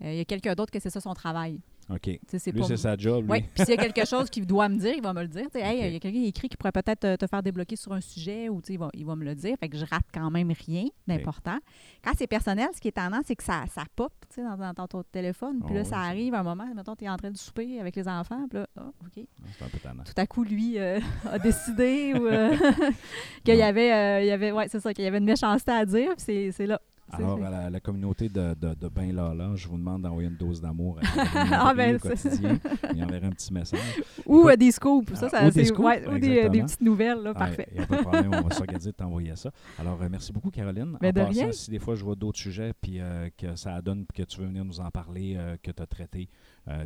Il 0.00 0.14
y 0.14 0.20
a 0.20 0.24
quelqu'un 0.26 0.54
d'autre 0.54 0.70
que 0.72 0.78
c'est 0.80 0.90
ça 0.90 1.00
son 1.00 1.14
travail. 1.14 1.58
OK. 1.88 2.18
C'est 2.26 2.52
Lui, 2.52 2.64
c'est 2.64 2.76
sa 2.76 2.96
job. 2.96 3.26
Oui, 3.28 3.42
puis 3.54 3.64
s'il 3.64 3.74
y 3.74 3.78
a 3.78 3.82
quelque 3.88 4.04
chose 4.06 4.28
qu'il 4.28 4.44
doit 4.44 4.68
me 4.68 4.76
dire, 4.76 4.94
il 4.96 5.02
va 5.02 5.12
me 5.12 5.22
le 5.22 5.28
dire. 5.28 5.46
Sais, 5.52 5.60
Hey, 5.60 5.78
Ok. 5.78 5.84
il 5.86 5.92
y 5.92 5.96
a 5.96 6.00
quelqu'un 6.00 6.18
qui 6.18 6.26
écrit 6.26 6.48
qui 6.48 6.56
pourrait 6.56 6.72
peut-être 6.72 7.00
te, 7.00 7.16
te 7.16 7.26
faire 7.26 7.42
débloquer 7.42 7.76
sur 7.76 7.92
un 7.92 8.00
sujet 8.00 8.48
ou 8.48 8.60
il 8.68 8.78
va, 8.78 8.88
il 8.94 9.06
va 9.06 9.14
me 9.14 9.24
le 9.24 9.34
dire. 9.34 9.56
Fait 9.60 9.68
que 9.68 9.76
je 9.76 9.84
rate 9.84 10.06
quand 10.12 10.30
même 10.30 10.52
rien 10.66 10.86
d'important. 11.06 11.58
Quand 12.02 12.12
c'est 12.16 12.26
personnel, 12.26 12.68
ce 12.74 12.80
qui 12.80 12.88
est 12.88 12.92
tendance, 12.92 13.24
c'est 13.26 13.36
que 13.36 13.44
ça, 13.44 13.64
ça 13.72 13.84
pop 13.94 14.12
tu 14.28 14.36
sais, 14.36 14.42
dans, 14.42 14.72
dans 14.72 14.86
ton 14.88 15.02
téléphone. 15.04 15.60
Puis 15.60 15.68
Oh 15.70 15.74
là, 15.74 15.82
oui, 15.82 15.86
ça 15.86 15.98
arrive 15.98 16.34
à 16.34 16.40
un 16.40 16.42
moment, 16.42 16.66
mettons, 16.74 16.96
tu 16.96 17.04
es 17.04 17.08
en 17.08 17.16
train 17.16 17.30
de 17.30 17.36
souper 17.36 17.78
avec 17.78 17.94
les 17.94 18.08
enfants. 18.08 18.46
Puis 18.48 18.58
là, 18.58 18.66
ah, 18.76 18.90
OK. 19.04 19.24
C'est 19.56 19.64
un 19.64 19.68
peu 19.68 19.78
tannant. 19.78 20.02
Tout 20.02 20.12
à 20.20 20.26
coup, 20.26 20.42
lui 20.42 20.78
euh, 20.78 20.98
a 21.30 21.38
décidé 21.38 22.12
euh, 22.16 22.56
qu'il 23.44 23.54
y 23.56 23.62
avait, 23.62 23.92
euh, 23.92 24.20
il 24.22 24.26
y 24.26 24.32
avait, 24.32 24.50
ouais, 24.50 24.66
c'est 24.68 24.80
ça, 24.80 24.92
qu'il 24.92 25.04
y 25.04 25.06
avait 25.06 25.18
une 25.18 25.24
méchanceté 25.24 25.70
à 25.70 25.84
dire. 25.86 26.12
Puis 26.16 26.52
c'est 26.52 26.66
là. 26.66 26.80
Alors, 27.12 27.42
à 27.44 27.50
la, 27.50 27.70
la 27.70 27.80
communauté 27.80 28.28
de, 28.28 28.54
de, 28.54 28.74
de 28.74 28.88
Ben 28.88 29.14
Lala, 29.14 29.52
je 29.54 29.68
vous 29.68 29.76
demande 29.78 30.02
d'envoyer 30.02 30.28
une 30.28 30.36
dose 30.36 30.60
d'amour 30.60 30.98
à 30.98 31.22
Ah, 31.70 31.74
ben, 31.74 31.98
quotidien. 31.98 32.58
Il 32.94 33.04
enverrait 33.04 33.26
un 33.28 33.30
petit 33.30 33.52
message. 33.52 33.80
ou 34.26 34.40
Écoute, 34.40 34.50
euh, 34.52 34.56
des 34.56 34.70
scoops. 34.72 35.14
Ça, 35.14 35.26
ah, 35.26 35.28
ça, 35.28 35.42
ou 35.46 35.50
des 35.50 35.52
c'est- 35.52 35.64
scoops, 35.66 35.86
ouais, 35.86 36.06
ou 36.08 36.14
des, 36.14 36.20
des 36.20 36.28
exactement. 36.38 36.64
petites 36.66 36.80
nouvelles. 36.80 37.22
Là, 37.22 37.32
Ah, 37.34 37.38
parfait. 37.38 37.68
Il 37.72 37.78
n'y 37.78 37.84
a 37.84 37.86
pas 37.86 37.96
de 37.98 38.02
problème, 38.02 38.30
on 38.34 38.40
va 38.48 38.50
s'organiser 38.54 38.90
de 38.90 38.96
t'envoyer 38.96 39.36
ça. 39.36 39.50
Alors, 39.78 40.02
euh, 40.02 40.08
merci 40.10 40.32
beaucoup, 40.32 40.50
Caroline. 40.50 40.96
Ben, 41.00 41.08
en 41.08 41.12
de 41.12 41.20
passant, 41.26 41.40
rien. 41.42 41.52
si 41.52 41.70
des 41.70 41.78
fois 41.78 41.94
je 41.94 42.04
vois 42.04 42.16
d'autres 42.16 42.38
sujets 42.38 42.72
puis 42.80 42.98
euh, 43.00 43.28
que 43.38 43.54
ça 43.56 43.80
donne 43.80 44.04
puis 44.06 44.22
que 44.24 44.28
tu 44.28 44.40
veux 44.40 44.46
venir 44.46 44.64
nous 44.64 44.80
en 44.80 44.90
parler, 44.90 45.34
euh, 45.36 45.56
que 45.62 45.70
tu 45.70 45.82
as 45.82 45.86
traité, 45.86 46.28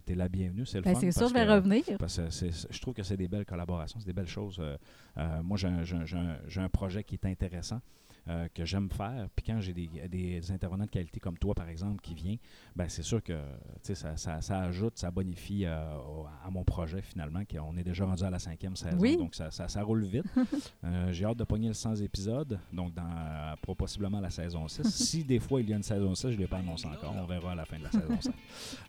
tu 0.07 0.13
es 0.13 0.15
la 0.15 0.29
bienvenue. 0.29 0.67
C'est 0.67 0.79
le 0.79 0.83
Ben, 0.85 0.95
fun. 0.95 1.01
c'est 1.01 1.13
sûr, 1.13 1.29
je 1.29 1.35
vais 1.35 1.47
que- 1.47 1.51
revenir. 1.53 1.83
Parce 1.99 2.19
que 2.19 2.47
je 2.71 2.81
trouve 2.81 2.93
que 2.95 3.03
c'est 3.03 3.17
des 3.17 3.29
belles 3.29 3.47
collaborations, 3.47 3.99
c'est 3.99 4.07
des 4.07 4.13
belles 4.13 4.27
choses. 4.29 4.59
Euh, 4.61 4.77
euh, 5.17 5.43
moi, 5.43 5.57
j'ai 5.57 5.69
un, 5.69 5.81
un- 5.81 6.63
un 6.65 6.69
projet 6.69 7.03
qui 7.03 7.15
est 7.15 7.25
intéressant, 7.27 7.81
euh, 8.29 8.49
que 8.55 8.65
j'aime 8.65 8.91
faire. 8.91 9.29
Puis 9.35 9.47
quand 9.47 9.61
j'ai 9.61 9.73
des, 9.73 9.89
des 10.09 10.53
intervenants 10.53 10.85
de 10.85 10.91
qualité 10.91 11.21
comme 11.21 11.39
toi, 11.39 11.55
par 11.55 11.69
exemple, 11.69 12.01
qui 12.01 12.15
vient, 12.15 12.37
ben 12.77 12.89
c'est 12.89 13.03
sûr 13.03 13.23
que 13.23 13.39
ça, 13.83 14.17
ça, 14.17 14.41
ça 14.41 14.61
ajoute, 14.61 14.99
ça 14.99 15.11
bonifie 15.11 15.65
euh, 15.65 15.97
à 16.45 16.51
mon 16.51 16.65
projet 16.65 17.03
finalement. 17.03 17.41
On 17.63 17.77
est 17.77 17.85
déjà 17.85 18.05
rendu 18.05 18.23
à 18.25 18.31
la 18.31 18.39
cinquième 18.39 18.77
saison, 18.77 18.99
Oui. 18.99 19.17
donc 19.17 19.35
ça, 19.35 19.51
ça, 19.51 19.83
roule 19.83 20.05
vite. 20.05 20.25
Euh, 20.83 21.13
j'ai 21.13 21.25
hâte 21.25 21.37
de 21.37 21.45
pogner 21.45 21.69
le 21.69 21.75
100 21.75 21.97
épisodes, 21.97 22.59
donc 22.73 22.95
dans, 22.95 23.55
pour 23.63 23.77
possiblement 23.77 24.21
la 24.21 24.31
saison 24.31 24.67
6. 24.67 24.83
si 24.89 25.25
des 25.25 25.39
fois 25.39 25.61
il 25.61 25.69
y 25.69 25.73
a 25.73 25.77
une 25.77 25.83
saison 25.83 26.15
6, 26.15 26.31
je 26.31 26.37
ne 26.37 26.41
l'ai 26.41 26.47
pas 26.47 26.59
annoncé 26.59 26.87
encore. 26.87 27.15
On 27.17 27.27
verra 27.27 27.53
à 27.53 27.55
la 27.55 27.65
fin 27.65 27.79
de 27.79 27.85
la 27.85 27.91
saison 27.91 28.17
5. 28.21 28.33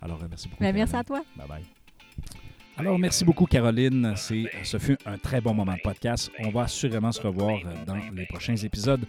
Alors, 0.02 0.20
merci 0.30 0.48
beaucoup. 0.48 0.64
Ben, 0.64 0.74
merci 0.74 0.96
à 0.96 1.04
toi. 1.04 1.22
Bye 1.36 1.48
bye. 1.48 2.51
Alors, 2.78 2.98
merci 2.98 3.26
beaucoup, 3.26 3.46
Caroline. 3.46 4.14
C'est, 4.16 4.46
ce 4.64 4.78
fut 4.80 4.98
un 5.06 5.18
très 5.18 5.42
bon 5.42 5.54
moment 5.54 5.74
de 5.74 5.82
podcast. 5.82 6.32
On 6.40 6.50
va 6.50 6.64
assurément 6.64 7.12
se 7.12 7.22
revoir 7.22 7.60
euh, 7.60 7.86
dans 7.86 7.98
les 8.16 8.26
prochains 8.26 8.56
épisodes. 8.56 9.02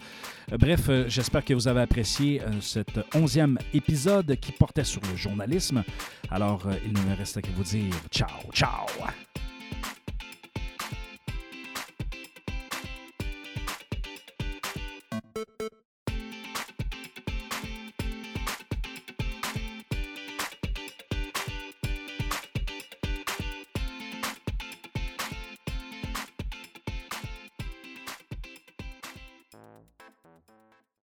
Euh, 0.51 0.57
Bref, 0.57 0.89
euh, 0.89 1.05
j'espère 1.07 1.43
que 1.43 1.53
vous 1.53 1.67
avez 1.67 1.81
apprécié 1.81 2.41
cet 2.61 2.99
onzième 3.15 3.57
épisode 3.73 4.35
qui 4.39 4.51
portait 4.51 4.83
sur 4.83 5.01
le 5.09 5.15
journalisme. 5.15 5.83
Alors, 6.29 6.67
il 6.85 6.93
ne 6.93 7.09
me 7.09 7.15
reste 7.15 7.41
qu'à 7.41 7.49
vous 7.55 7.63
dire 7.63 7.93
ciao, 8.11 8.51
ciao. 8.51 8.85